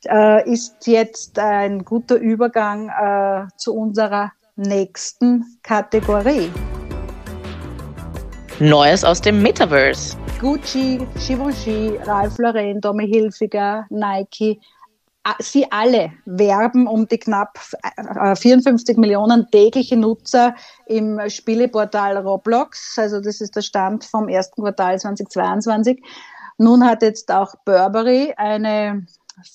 äh, 0.06 0.50
ist 0.50 0.86
jetzt 0.86 1.40
ein 1.40 1.84
guter 1.84 2.16
Übergang 2.18 2.90
äh, 2.90 3.48
zu 3.58 3.76
unserer 3.76 4.32
nächsten 4.56 5.46
Kategorie. 5.64 6.52
Neues 8.60 9.04
aus 9.04 9.22
dem 9.22 9.42
Metaverse. 9.42 10.18
Gucci, 10.40 11.00
Givenchy, 11.28 11.98
Ralph 12.06 12.38
Lauren, 12.38 12.82
Tommy 12.82 13.08
Hilfiger, 13.08 13.86
Nike 13.90 14.60
sie 15.40 15.72
alle 15.72 16.12
werben 16.26 16.88
um 16.88 17.08
die 17.08 17.18
knapp 17.18 17.60
54 18.36 18.98
äh, 18.98 19.00
Millionen 19.00 19.50
tägliche 19.52 19.98
Nutzer 19.98 20.56
im 20.86 21.20
Spieleportal 21.30 22.18
Roblox. 22.18 22.98
Also 22.98 23.20
das 23.20 23.42
ist 23.42 23.56
der 23.56 23.62
Stand 23.62 24.06
vom 24.06 24.30
ersten 24.30 24.62
Quartal 24.62 25.00
2022. 25.00 26.02
Nun 26.58 26.86
hat 26.86 27.02
jetzt 27.02 27.32
auch 27.32 27.54
Burberry 27.66 28.34
eine 28.38 29.06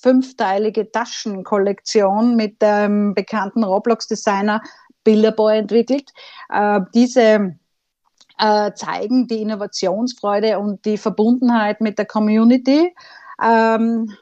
fünfteilige 0.00 0.90
Taschenkollektion 0.90 2.36
mit 2.36 2.62
dem 2.62 3.14
bekannten 3.14 3.64
Roblox-Designer 3.64 4.62
Bilderboy 5.04 5.58
entwickelt. 5.58 6.10
Äh, 6.48 6.80
diese 6.94 7.56
äh, 8.38 8.72
zeigen 8.74 9.26
die 9.26 9.42
Innovationsfreude 9.42 10.58
und 10.58 10.84
die 10.84 10.98
Verbundenheit 10.98 11.80
mit 11.80 11.98
der 11.98 12.06
Community. 12.06 12.94
Ähm, 13.42 14.12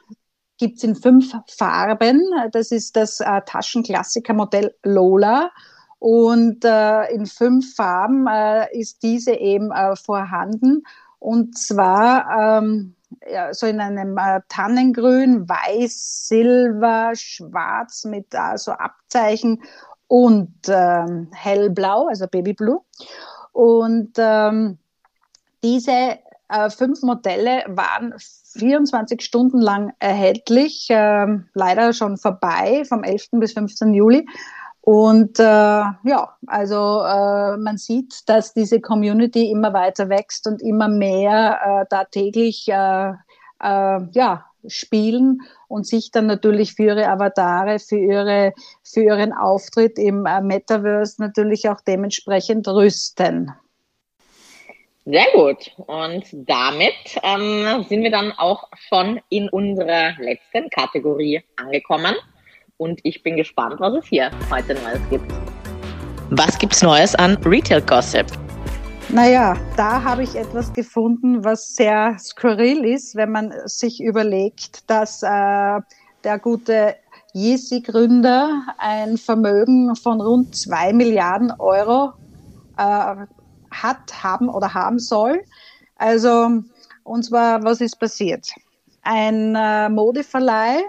gibt 0.61 0.77
es 0.77 0.83
in 0.83 0.95
fünf 0.95 1.33
Farben. 1.47 2.21
Das 2.51 2.71
ist 2.71 2.95
das 2.95 3.19
äh, 3.19 3.41
Taschenklassiker-Modell 3.45 4.75
Lola. 4.83 5.49
Und 5.97 6.63
äh, 6.63 7.11
in 7.11 7.25
fünf 7.25 7.75
Farben 7.75 8.27
äh, 8.27 8.67
ist 8.77 9.01
diese 9.01 9.33
eben 9.33 9.71
äh, 9.71 9.95
vorhanden. 9.95 10.83
Und 11.17 11.57
zwar 11.57 12.59
ähm, 12.59 12.95
ja, 13.27 13.53
so 13.55 13.65
in 13.65 13.79
einem 13.79 14.15
äh, 14.19 14.41
Tannengrün, 14.49 15.49
Weiß, 15.49 16.27
Silber, 16.27 17.13
Schwarz 17.15 18.05
mit 18.05 18.27
äh, 18.33 18.57
so 18.57 18.71
Abzeichen 18.71 19.63
und 20.07 20.53
ähm, 20.67 21.29
Hellblau, 21.33 22.07
also 22.07 22.27
Babyblue. 22.27 22.81
Und 23.51 24.11
ähm, 24.17 24.77
diese 25.63 26.19
äh, 26.51 26.69
fünf 26.69 27.01
Modelle 27.01 27.63
waren 27.67 28.13
24 28.53 29.21
Stunden 29.21 29.59
lang 29.59 29.93
erhältlich, 29.99 30.87
äh, 30.89 31.27
leider 31.53 31.93
schon 31.93 32.17
vorbei 32.17 32.83
vom 32.87 33.03
11. 33.03 33.29
bis 33.33 33.53
15. 33.53 33.93
Juli. 33.93 34.27
Und 34.81 35.39
äh, 35.39 35.43
ja, 35.43 36.35
also 36.47 37.03
äh, 37.03 37.57
man 37.57 37.77
sieht, 37.77 38.27
dass 38.27 38.53
diese 38.53 38.81
Community 38.81 39.51
immer 39.51 39.73
weiter 39.73 40.09
wächst 40.09 40.47
und 40.47 40.61
immer 40.61 40.87
mehr 40.87 41.59
äh, 41.63 41.85
da 41.89 42.05
täglich 42.05 42.67
äh, 42.67 43.11
äh, 43.61 43.99
ja, 44.11 44.45
spielen 44.67 45.41
und 45.67 45.87
sich 45.87 46.11
dann 46.11 46.25
natürlich 46.25 46.73
für 46.73 46.83
ihre 46.83 47.07
Avatare, 47.07 47.79
für, 47.79 47.97
ihre, 47.97 48.53
für 48.83 49.03
ihren 49.03 49.33
Auftritt 49.33 49.99
im 49.99 50.25
äh, 50.25 50.41
Metaverse 50.41 51.21
natürlich 51.21 51.69
auch 51.69 51.81
dementsprechend 51.81 52.67
rüsten. 52.67 53.53
Sehr 55.05 55.25
gut. 55.33 55.71
Und 55.87 56.25
damit 56.31 56.93
ähm, 57.23 57.83
sind 57.89 58.03
wir 58.03 58.11
dann 58.11 58.31
auch 58.33 58.69
schon 58.87 59.19
in 59.29 59.49
unserer 59.49 60.13
letzten 60.19 60.69
Kategorie 60.69 61.41
angekommen. 61.55 62.13
Und 62.77 62.99
ich 63.03 63.23
bin 63.23 63.35
gespannt, 63.35 63.79
was 63.79 63.95
es 63.95 64.05
hier 64.05 64.29
heute 64.51 64.75
Neues 64.75 65.01
gibt. 65.09 65.31
Was 66.29 66.57
gibt's 66.57 66.83
Neues 66.83 67.15
an 67.15 67.35
Retail 67.43 67.81
Gossip? 67.81 68.27
Naja, 69.09 69.57
da 69.75 70.03
habe 70.03 70.21
ich 70.21 70.35
etwas 70.35 70.71
gefunden, 70.71 71.43
was 71.43 71.75
sehr 71.75 72.15
skurril 72.19 72.85
ist, 72.85 73.15
wenn 73.15 73.31
man 73.31 73.51
sich 73.65 74.01
überlegt, 74.01 74.89
dass 74.89 75.23
äh, 75.23 75.79
der 76.23 76.39
gute 76.39 76.95
Yeezy-Gründer 77.33 78.67
ein 78.77 79.17
Vermögen 79.17 79.95
von 79.95 80.21
rund 80.21 80.55
zwei 80.55 80.93
Milliarden 80.93 81.51
Euro 81.59 82.13
äh, 82.77 83.15
hat, 83.71 84.23
haben 84.23 84.49
oder 84.49 84.73
haben 84.73 84.99
soll. 84.99 85.41
Also, 85.95 86.61
und 87.03 87.23
zwar, 87.23 87.63
was 87.63 87.81
ist 87.81 87.99
passiert? 87.99 88.47
Ein 89.03 89.55
äh, 89.55 89.89
Modeverleih, 89.89 90.81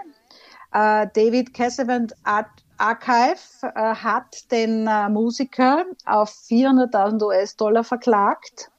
äh, 0.73 1.07
David 1.13 1.53
Cassavant 1.53 2.13
Art 2.23 2.49
Archive, 2.77 3.37
äh, 3.75 3.95
hat 3.95 4.51
den 4.51 4.87
äh, 4.87 5.09
Musiker 5.09 5.85
auf 6.05 6.31
400.000 6.49 7.23
US-Dollar 7.23 7.83
verklagt, 7.83 8.71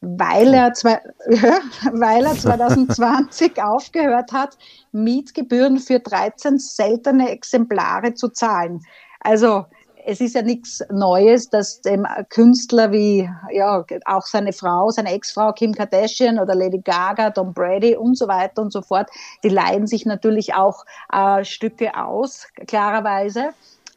weil 0.00 0.54
er, 0.54 0.72
zwei, 0.74 1.00
weil 1.92 2.24
er 2.24 2.34
2020 2.34 3.62
aufgehört 3.62 4.32
hat, 4.32 4.56
Mietgebühren 4.92 5.78
für 5.78 5.98
13 5.98 6.58
seltene 6.58 7.30
Exemplare 7.30 8.14
zu 8.14 8.28
zahlen. 8.28 8.80
Also 9.20 9.66
es 10.06 10.20
ist 10.20 10.34
ja 10.34 10.42
nichts 10.42 10.82
Neues, 10.90 11.48
dass 11.48 11.80
dem 11.80 12.06
Künstler 12.28 12.92
wie 12.92 13.28
ja 13.50 13.84
auch 14.04 14.26
seine 14.26 14.52
Frau, 14.52 14.90
seine 14.90 15.12
Ex-Frau 15.12 15.52
Kim 15.52 15.72
Kardashian 15.72 16.38
oder 16.38 16.54
Lady 16.54 16.78
Gaga, 16.78 17.30
Tom 17.30 17.52
Brady 17.52 17.96
und 17.96 18.16
so 18.16 18.28
weiter 18.28 18.62
und 18.62 18.72
so 18.72 18.82
fort, 18.82 19.08
die 19.42 19.48
leihen 19.48 19.86
sich 19.86 20.04
natürlich 20.06 20.54
auch 20.54 20.84
äh, 21.12 21.44
Stücke 21.44 21.96
aus, 21.96 22.46
klarerweise. 22.66 23.50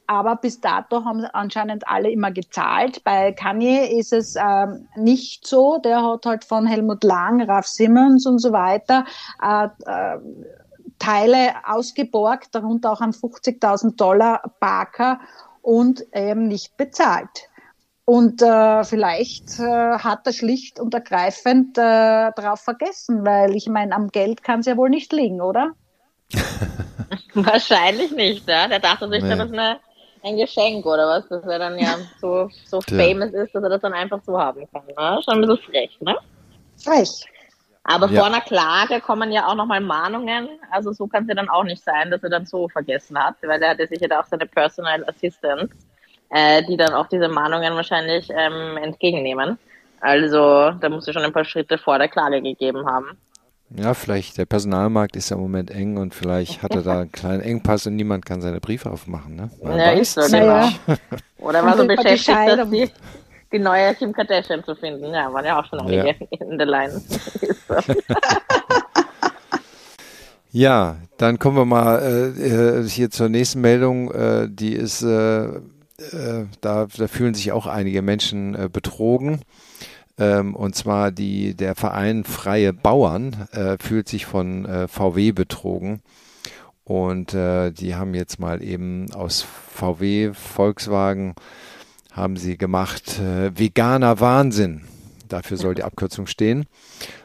Aber 0.09 0.37
bis 0.37 0.61
dato 0.61 1.03
haben 1.03 1.25
anscheinend 1.33 1.85
alle 1.89 2.09
immer 2.09 2.31
gezahlt. 2.31 3.03
Bei 3.03 3.33
Kanye 3.33 3.99
ist 3.99 4.13
es 4.13 4.37
ähm, 4.37 4.87
nicht 4.95 5.45
so. 5.45 5.79
Der 5.79 6.01
hat 6.01 6.25
halt 6.25 6.45
von 6.45 6.65
Helmut 6.65 7.03
Lang, 7.03 7.41
Ralph 7.41 7.67
Simmons 7.67 8.25
und 8.25 8.39
so 8.39 8.53
weiter 8.53 9.03
äh, 9.43 9.65
äh, 9.85 10.17
Teile 10.97 11.55
ausgeborgt, 11.65 12.55
darunter 12.55 12.91
auch 12.93 13.01
an 13.01 13.11
50.000 13.11 13.97
Dollar 13.97 14.41
Barker 14.61 15.19
und 15.67 16.05
eben 16.15 16.47
nicht 16.47 16.77
bezahlt. 16.77 17.49
Und 18.05 18.41
äh, 18.41 18.85
vielleicht 18.85 19.59
äh, 19.59 19.97
hat 19.97 20.25
er 20.25 20.31
schlicht 20.31 20.79
und 20.79 20.93
ergreifend 20.93 21.77
äh, 21.77 22.31
darauf 22.37 22.61
vergessen, 22.61 23.25
weil 23.25 23.53
ich 23.53 23.67
meine, 23.67 23.93
am 23.93 24.07
Geld 24.07 24.43
kann 24.43 24.61
es 24.61 24.65
ja 24.65 24.77
wohl 24.77 24.89
nicht 24.89 25.11
liegen, 25.11 25.41
oder? 25.41 25.73
Wahrscheinlich 27.33 28.11
nicht, 28.11 28.47
ja. 28.47 28.69
Der 28.69 28.79
dachte 28.79 29.09
sich, 29.09 29.21
nee. 29.21 29.29
das 29.29 29.47
ist 29.47 29.51
eine, 29.51 29.79
ein 30.23 30.37
Geschenk 30.37 30.85
oder 30.85 31.05
was, 31.05 31.27
dass 31.27 31.43
er 31.43 31.59
dann 31.59 31.77
ja 31.77 31.97
so, 32.21 32.49
so 32.65 32.79
famous 32.79 33.33
ist, 33.33 33.53
dass 33.53 33.61
er 33.61 33.69
das 33.69 33.81
dann 33.81 33.93
einfach 33.93 34.21
so 34.25 34.39
haben 34.39 34.65
kann. 34.71 34.85
Ne? 34.85 35.21
Schon 35.25 35.33
ein 35.33 35.41
bisschen 35.41 35.57
frech, 35.57 35.97
ne? 35.99 36.15
Frech. 36.81 37.25
Aber 37.87 38.09
ja. 38.09 38.19
vor 38.19 38.27
einer 38.27 38.41
Klage 38.41 38.99
kommen 38.99 39.31
ja 39.31 39.47
auch 39.47 39.55
nochmal 39.55 39.79
Mahnungen. 39.79 40.49
Also 40.69 40.91
so 40.91 41.07
kann 41.07 41.23
es 41.23 41.29
ja 41.29 41.35
dann 41.35 41.49
auch 41.49 41.63
nicht 41.63 41.81
sein, 41.83 42.11
dass 42.11 42.21
er 42.21 42.29
dann 42.29 42.45
so 42.45 42.67
vergessen 42.67 43.17
hat, 43.17 43.35
weil 43.41 43.61
er 43.61 43.71
hatte 43.71 43.87
sicher 43.87 44.07
auch 44.19 44.25
seine 44.25 44.45
Personal 44.45 45.05
Assistant, 45.07 45.71
äh, 46.29 46.61
die 46.63 46.75
dann 46.75 46.93
auch 46.93 47.07
diese 47.07 47.29
Mahnungen 47.29 47.73
wahrscheinlich 47.75 48.29
ähm, 48.29 48.75
entgegennehmen. 48.75 49.57
Also 50.01 50.71
da 50.71 50.89
muss 50.89 51.07
er 51.07 51.13
schon 51.13 51.23
ein 51.23 51.31
paar 51.31 51.45
Schritte 51.45 51.77
vor 51.77 51.97
der 51.97 52.09
Klage 52.09 52.41
gegeben 52.41 52.85
haben. 52.85 53.17
Ja, 53.69 53.93
vielleicht 53.93 54.37
der 54.37 54.45
Personalmarkt 54.45 55.15
ist 55.15 55.29
ja 55.29 55.37
im 55.37 55.41
Moment 55.41 55.71
eng 55.71 55.97
und 55.97 56.13
vielleicht 56.13 56.63
hat 56.63 56.75
er 56.75 56.83
da 56.83 57.01
einen 57.01 57.11
kleinen 57.11 57.41
Engpass 57.41 57.87
und 57.87 57.95
niemand 57.95 58.25
kann 58.25 58.41
seine 58.41 58.59
Briefe 58.59 58.91
aufmachen. 58.91 59.35
Ne? 59.35 59.49
Man 59.63 59.77
ja, 59.77 59.91
ist 59.91 60.13
so, 60.13 60.21
genau. 60.21 60.69
Oder 61.37 61.63
war 61.63 61.77
so 61.77 61.85
beschäftigt, 61.85 62.29
dass 62.29 62.69
die, 62.69 62.89
die 63.51 63.59
neue 63.59 63.95
Kim 63.95 64.13
Kardashian 64.13 64.63
zu 64.63 64.75
finden. 64.75 65.13
Ja, 65.13 65.31
waren 65.31 65.45
ja 65.45 65.59
auch 65.59 65.65
schon 65.65 65.79
einige 65.79 66.07
ja. 66.07 66.47
in 66.47 66.57
der 66.57 66.67
Line. 66.67 67.01
ja, 70.51 70.97
dann 71.17 71.39
kommen 71.39 71.57
wir 71.57 71.65
mal 71.65 71.99
äh, 71.99 72.81
äh, 72.81 72.87
hier 72.87 73.09
zur 73.09 73.29
nächsten 73.29 73.61
Meldung. 73.61 74.11
Äh, 74.11 74.49
die 74.49 74.73
ist, 74.73 75.01
äh, 75.01 75.45
äh 75.45 76.45
da, 76.61 76.87
da, 76.95 77.07
fühlen 77.07 77.33
sich 77.33 77.51
auch 77.51 77.67
einige 77.67 78.01
Menschen 78.01 78.55
äh, 78.55 78.69
betrogen. 78.71 79.41
Ähm, 80.19 80.55
und 80.55 80.75
zwar 80.75 81.11
die, 81.11 81.53
der 81.53 81.75
Verein 81.75 82.23
Freie 82.23 82.73
Bauern 82.73 83.47
fühlt 83.79 84.09
sich 84.09 84.25
von 84.25 84.87
VW 84.89 85.31
betrogen. 85.31 86.01
Und 86.83 87.33
die 87.33 87.95
haben 87.95 88.13
jetzt 88.15 88.39
mal 88.39 88.63
eben 88.63 89.13
aus 89.13 89.41
VW, 89.41 90.31
Volkswagen, 90.33 91.35
haben 92.17 92.35
sie 92.35 92.57
gemacht, 92.57 93.19
äh, 93.19 93.57
veganer 93.57 94.19
Wahnsinn. 94.19 94.81
Dafür 95.29 95.57
soll 95.57 95.75
die 95.75 95.83
Abkürzung 95.83 96.25
stehen, 96.25 96.65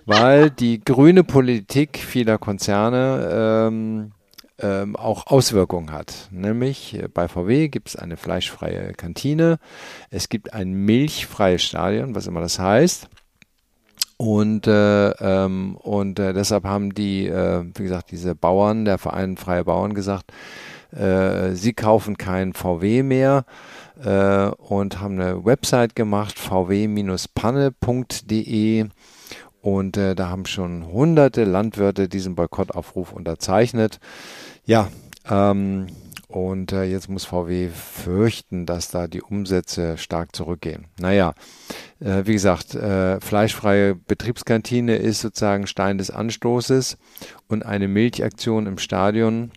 weil 0.05 0.51
die 0.51 0.85
grüne 0.85 1.25
Politik 1.25 1.99
vieler 1.99 2.37
Konzerne 2.37 3.69
ähm, 3.71 4.13
ähm, 4.59 4.97
auch 4.97 5.29
Auswirkungen 5.29 5.93
hat. 5.93 6.29
Nämlich 6.31 6.95
äh, 6.95 7.09
bei 7.09 7.27
VW 7.27 7.69
gibt 7.69 7.89
es 7.89 7.97
eine 7.97 8.17
fleischfreie 8.17 8.93
Kantine, 8.93 9.59
es 10.11 10.29
gibt 10.29 10.53
ein 10.53 10.73
milchfreies 10.73 11.63
Stadion, 11.63 12.15
was 12.15 12.27
immer 12.27 12.41
das 12.41 12.59
heißt. 12.59 13.09
Und, 14.19 14.69
äh, 14.69 15.11
ähm, 15.11 15.77
und 15.77 16.19
äh, 16.21 16.33
deshalb 16.33 16.65
haben 16.65 16.95
die, 16.95 17.27
äh, 17.27 17.65
wie 17.75 17.83
gesagt, 17.83 18.13
diese 18.13 18.37
Bauern, 18.37 18.85
der 18.85 18.99
Verein 18.99 19.37
Freie 19.37 19.65
Bauern 19.65 19.95
gesagt, 19.95 20.33
äh, 20.93 21.55
sie 21.55 21.73
kaufen 21.73 22.19
kein 22.19 22.53
VW 22.53 23.03
mehr 23.03 23.45
äh, 24.03 24.47
und 24.49 25.01
haben 25.01 25.21
eine 25.21 25.45
Website 25.45 25.95
gemacht, 25.97 26.39
vw-panne.de. 26.39 26.87
Und 29.61 29.97
äh, 29.97 30.15
da 30.17 30.29
haben 30.29 30.47
schon 30.47 30.87
hunderte 30.89 31.45
Landwirte 31.45 32.09
diesen 32.09 32.35
Boykottaufruf 32.35 33.13
unterzeichnet. 33.13 34.01
Ja, 34.65 34.89
ähm, 35.31 35.87
und 36.33 36.73
äh, 36.73 36.85
jetzt 36.85 37.09
muss 37.11 37.27
VW 37.27 37.69
fürchten, 37.69 38.65
dass 38.65 38.89
da 38.89 39.07
die 39.07 39.21
Umsätze 39.21 39.99
stark 39.99 40.35
zurückgehen. 40.35 40.87
Naja, 40.99 41.35
äh, 42.01 42.23
wie 42.25 42.33
gesagt, 42.33 42.75
äh, 42.75 43.21
fleischfreie 43.21 43.95
Betriebskantine 43.95 44.97
ist 44.97 45.21
sozusagen 45.21 45.67
Stein 45.67 45.99
des 45.99 46.11
Anstoßes 46.11 46.97
und 47.49 47.65
eine 47.67 47.87
Milchaktion 47.87 48.67
im 48.67 48.79
Stadion 48.79 49.53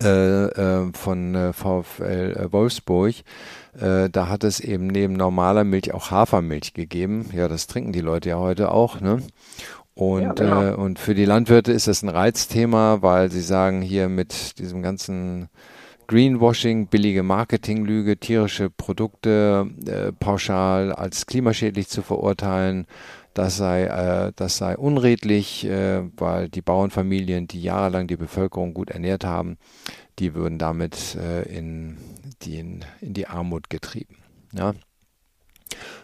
von 0.00 1.34
äh, 1.34 1.52
VfL 1.52 2.48
Wolfsburg. 2.50 3.14
da 3.74 4.28
hat 4.28 4.44
es 4.44 4.60
eben 4.60 4.86
neben 4.88 5.14
normaler 5.14 5.64
Milch 5.64 5.94
auch 5.94 6.10
Hafermilch 6.10 6.74
gegeben. 6.74 7.30
Ja, 7.32 7.48
das 7.48 7.66
trinken 7.66 7.92
die 7.92 8.00
Leute 8.00 8.30
ja 8.30 8.36
heute 8.36 8.70
auch, 8.72 9.00
ne? 9.00 9.22
Und, 9.94 10.22
ja, 10.22 10.32
genau. 10.32 10.62
äh, 10.62 10.74
und 10.74 10.98
für 10.98 11.14
die 11.14 11.24
Landwirte 11.24 11.72
ist 11.72 11.86
das 11.86 12.02
ein 12.02 12.08
Reizthema, 12.08 13.02
weil 13.02 13.30
sie 13.30 13.42
sagen, 13.42 13.82
hier 13.82 14.08
mit 14.08 14.58
diesem 14.58 14.82
ganzen 14.82 15.48
Greenwashing, 16.06 16.88
billige 16.88 17.22
Marketinglüge, 17.22 18.18
tierische 18.18 18.70
Produkte 18.70 19.66
äh, 19.86 20.12
pauschal 20.12 20.92
als 20.92 21.26
klimaschädlich 21.26 21.88
zu 21.88 22.02
verurteilen, 22.02 22.86
das 23.34 23.56
sei, 23.56 23.84
äh, 23.84 24.32
das 24.36 24.56
sei 24.56 24.76
unredlich, 24.76 25.64
äh, 25.64 26.02
weil 26.16 26.48
die 26.48 26.62
Bauernfamilien, 26.62 27.46
die 27.46 27.62
jahrelang 27.62 28.06
die 28.06 28.16
Bevölkerung 28.16 28.74
gut 28.74 28.90
ernährt 28.90 29.24
haben, 29.24 29.58
die 30.18 30.34
würden 30.34 30.58
damit 30.58 31.16
äh, 31.16 31.42
in, 31.42 31.98
die, 32.42 32.58
in, 32.58 32.84
in 33.00 33.14
die 33.14 33.26
Armut 33.26 33.70
getrieben. 33.70 34.18
Ja. 34.52 34.74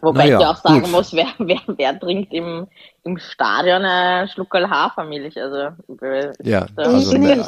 Wobei 0.01 0.25
naja, 0.25 0.39
ich 0.41 0.47
auch 0.47 0.57
sagen 0.57 0.83
gut. 0.83 0.91
muss, 0.91 1.13
wer, 1.13 1.27
wer, 1.39 1.61
wer 1.67 1.99
trinkt 1.99 2.33
im, 2.33 2.67
im 3.05 3.19
Stadion 3.19 3.85
ein 3.85 4.29
Schluckerl 4.29 4.71
Hafermilch? 4.71 5.41
Also, 5.41 5.75
ja, 6.43 6.67
also, 6.77 7.17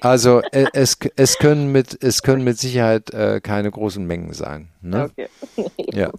also 0.00 0.40
äh, 0.50 0.66
es, 0.72 0.98
es, 1.14 1.38
können 1.38 1.70
mit, 1.70 2.02
es 2.02 2.22
können 2.22 2.42
mit 2.42 2.58
Sicherheit 2.58 3.12
äh, 3.12 3.40
keine 3.40 3.70
großen 3.70 4.04
Mengen 4.04 4.32
sein. 4.32 4.68
Ne? 4.80 5.10
Okay. 5.10 5.28
ja. 5.92 6.10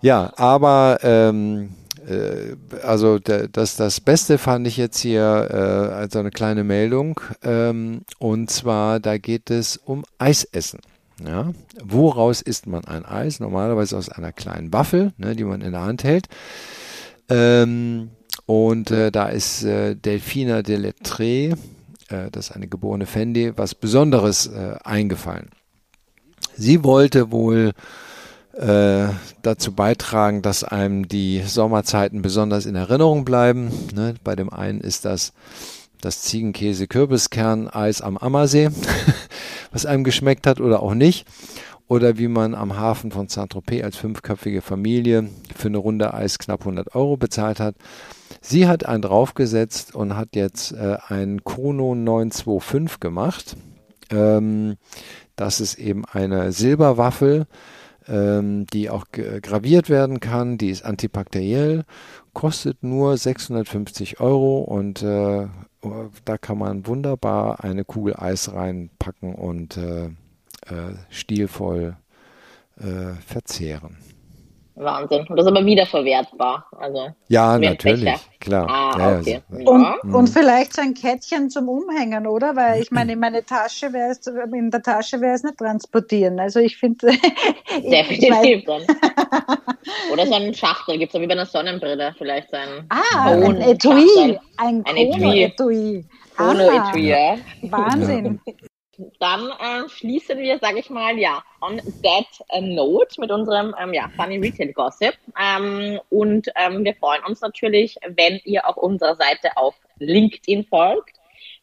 Ja, 0.00 0.32
aber 0.36 0.98
ähm, 1.02 1.70
äh, 2.08 2.56
also 2.82 3.18
das, 3.18 3.76
das 3.76 4.00
Beste 4.00 4.38
fand 4.38 4.66
ich 4.66 4.76
jetzt 4.76 4.98
hier 4.98 5.48
äh, 5.50 5.94
als 5.94 6.16
eine 6.16 6.30
kleine 6.30 6.64
Meldung. 6.64 7.20
Ähm, 7.42 8.02
und 8.18 8.50
zwar, 8.50 9.00
da 9.00 9.18
geht 9.18 9.50
es 9.50 9.76
um 9.76 10.04
Eisessen. 10.18 10.80
Ja, 11.24 11.50
woraus 11.82 12.42
isst 12.42 12.68
man 12.68 12.84
ein 12.84 13.04
Eis? 13.04 13.40
Normalerweise 13.40 13.96
aus 13.96 14.08
einer 14.08 14.32
kleinen 14.32 14.72
Waffel, 14.72 15.12
ne, 15.16 15.34
die 15.34 15.44
man 15.44 15.62
in 15.62 15.72
der 15.72 15.80
Hand 15.80 16.04
hält. 16.04 16.28
Ähm, 17.28 18.10
und 18.46 18.90
äh, 18.92 19.10
da 19.10 19.28
ist 19.28 19.64
äh, 19.64 19.96
Delfina 19.96 20.62
de 20.62 20.78
Lettré, 20.78 21.56
äh, 22.08 22.30
das 22.30 22.50
ist 22.50 22.56
eine 22.56 22.68
geborene 22.68 23.06
Fendi, 23.06 23.52
was 23.56 23.74
Besonderes 23.74 24.46
äh, 24.46 24.76
eingefallen. 24.84 25.50
Sie 26.56 26.84
wollte 26.84 27.32
wohl 27.32 27.72
äh, 28.58 29.08
dazu 29.42 29.72
beitragen, 29.72 30.42
dass 30.42 30.64
einem 30.64 31.06
die 31.06 31.42
Sommerzeiten 31.42 32.22
besonders 32.22 32.66
in 32.66 32.74
Erinnerung 32.74 33.24
bleiben. 33.24 33.70
Ne? 33.94 34.14
Bei 34.24 34.34
dem 34.34 34.52
einen 34.52 34.80
ist 34.80 35.04
das 35.04 35.32
das 36.00 36.22
Ziegenkäse-Kürbiskern-Eis 36.22 38.02
am 38.02 38.16
Ammersee, 38.16 38.70
was 39.72 39.86
einem 39.86 40.04
geschmeckt 40.04 40.46
hat 40.46 40.60
oder 40.60 40.82
auch 40.82 40.94
nicht. 40.94 41.26
Oder 41.88 42.18
wie 42.18 42.28
man 42.28 42.54
am 42.54 42.76
Hafen 42.76 43.10
von 43.10 43.28
Saint-Tropez 43.28 43.82
als 43.82 43.96
fünfköpfige 43.96 44.60
Familie 44.60 45.30
für 45.56 45.68
eine 45.68 45.78
Runde 45.78 46.12
Eis 46.12 46.38
knapp 46.38 46.60
100 46.60 46.94
Euro 46.94 47.16
bezahlt 47.16 47.60
hat. 47.60 47.76
Sie 48.42 48.68
hat 48.68 48.84
einen 48.84 49.02
draufgesetzt 49.02 49.94
und 49.94 50.14
hat 50.14 50.36
jetzt 50.36 50.72
äh, 50.72 50.98
einen 51.08 51.44
Kono 51.44 51.94
925 51.94 53.00
gemacht. 53.00 53.56
Ähm, 54.10 54.76
das 55.34 55.60
ist 55.60 55.78
eben 55.78 56.04
eine 56.04 56.52
Silberwaffel 56.52 57.46
ähm, 58.08 58.66
die 58.66 58.90
auch 58.90 59.06
graviert 59.12 59.88
werden 59.88 60.20
kann. 60.20 60.58
Die 60.58 60.70
ist 60.70 60.84
antibakteriell, 60.84 61.84
kostet 62.32 62.82
nur 62.82 63.16
650 63.16 64.20
Euro 64.20 64.60
und 64.60 65.02
äh, 65.02 65.46
da 66.24 66.38
kann 66.38 66.58
man 66.58 66.86
wunderbar 66.86 67.62
eine 67.62 67.84
Kugel 67.84 68.16
Eis 68.16 68.52
reinpacken 68.52 69.34
und 69.34 69.76
äh, 69.76 70.06
äh, 70.06 70.94
stilvoll 71.10 71.96
äh, 72.78 73.14
verzehren. 73.24 73.96
Wahnsinn. 74.78 75.26
Und 75.28 75.36
das 75.36 75.46
ist 75.46 75.52
aber 75.52 75.64
wiederverwertbar. 75.64 76.66
Also, 76.78 77.08
ja, 77.28 77.58
natürlich, 77.58 78.14
klar. 78.40 78.66
Ah, 78.68 78.98
ja, 78.98 79.18
okay. 79.18 79.42
ja. 79.50 79.70
Und, 79.70 80.04
mhm. 80.04 80.14
und 80.14 80.28
vielleicht 80.28 80.74
so 80.74 80.82
ein 80.82 80.94
Kettchen 80.94 81.50
zum 81.50 81.68
Umhängen, 81.68 82.26
oder? 82.26 82.54
Weil 82.56 82.82
ich 82.82 82.90
meine, 82.90 83.12
in 83.12 83.18
meine 83.18 83.44
Tasche 83.44 83.92
wäre 83.92 84.10
es, 84.10 84.26
in 84.26 84.70
der 84.70 84.82
Tasche 84.82 85.20
wäre 85.20 85.34
es 85.34 85.42
nicht 85.42 85.58
transportieren. 85.58 86.38
Also 86.40 86.60
ich 86.60 86.76
finde. 86.76 87.08
Definitiv 87.82 88.64
dann. 88.64 88.82
oder 90.12 90.26
so 90.26 90.34
ein 90.34 90.54
Schachtel, 90.54 90.98
gibt 90.98 91.10
es 91.10 91.14
ja 91.14 91.20
wie 91.20 91.26
bei 91.26 91.34
einer 91.34 91.46
Sonnenbrille 91.46 92.14
vielleicht 92.16 92.50
sein. 92.50 92.86
Ah, 92.88 93.30
ein 93.32 93.60
Etui. 93.60 94.38
Ein, 94.56 94.84
ein 94.84 94.96
Etui. 94.96 95.42
Etui. 95.42 96.04
Ohne 96.38 96.70
ah, 96.70 96.90
Etui, 96.90 97.08
ja. 97.08 97.36
Wahnsinn. 97.62 98.40
Dann 99.20 99.48
äh, 99.48 99.88
schließen 99.88 100.38
wir, 100.38 100.58
sage 100.58 100.80
ich 100.80 100.90
mal, 100.90 101.16
ja, 101.18 101.44
on 101.60 101.80
that 102.02 102.26
note 102.60 103.20
mit 103.20 103.30
unserem 103.30 103.72
ähm, 103.80 103.94
ja, 103.94 104.10
Funny 104.16 104.38
Retail 104.38 104.72
Gossip. 104.72 105.14
Ähm, 105.40 106.00
und 106.10 106.48
ähm, 106.56 106.84
wir 106.84 106.96
freuen 106.96 107.22
uns 107.24 107.40
natürlich, 107.40 107.96
wenn 108.08 108.40
ihr 108.44 108.68
auf 108.68 108.76
unserer 108.76 109.14
Seite 109.14 109.56
auf 109.56 109.76
LinkedIn 110.00 110.64
folgt. 110.64 111.16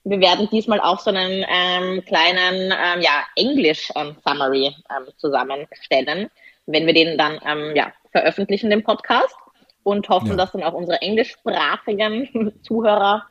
Wir 0.06 0.22
werden 0.22 0.48
diesmal 0.50 0.80
auch 0.80 1.00
so 1.00 1.10
einen 1.10 1.46
ähm, 1.50 2.06
kleinen 2.06 2.72
ähm, 2.72 3.02
ja, 3.02 3.26
English-Summary 3.36 4.68
ähm, 4.68 5.08
zusammenstellen, 5.18 6.30
wenn 6.68 6.86
wir 6.86 6.94
den 6.94 7.18
dann 7.18 7.40
ähm, 7.46 7.76
ja, 7.76 7.92
veröffentlichen, 8.12 8.70
den 8.70 8.84
Podcast. 8.84 9.36
Und 9.84 10.10
hoffen, 10.10 10.30
ja. 10.30 10.36
dass 10.36 10.52
dann 10.52 10.64
auch 10.64 10.74
unsere 10.74 11.00
englischsprachigen 11.02 12.54
Zuhörer 12.64 13.24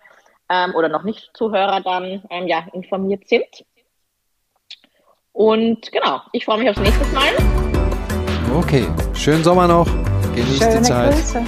ähm, 0.48 0.72
oder 0.76 0.88
noch 0.88 1.02
nicht 1.02 1.30
Zuhörer 1.34 1.80
dann 1.80 2.22
ähm, 2.30 2.46
ja, 2.46 2.66
informiert 2.72 3.26
sind. 3.26 3.64
Und 5.34 5.90
genau, 5.90 6.20
ich 6.30 6.44
freue 6.44 6.58
mich 6.58 6.70
aufs 6.70 6.78
nächste 6.78 7.04
Mal. 7.06 7.32
Okay, 8.56 8.86
schönen 9.14 9.42
Sommer 9.42 9.66
noch. 9.66 9.86
Genießt 10.34 10.62
Schöne 10.62 10.76
die 10.76 10.82
Zeit. 10.82 11.12
Grüße. 11.12 11.42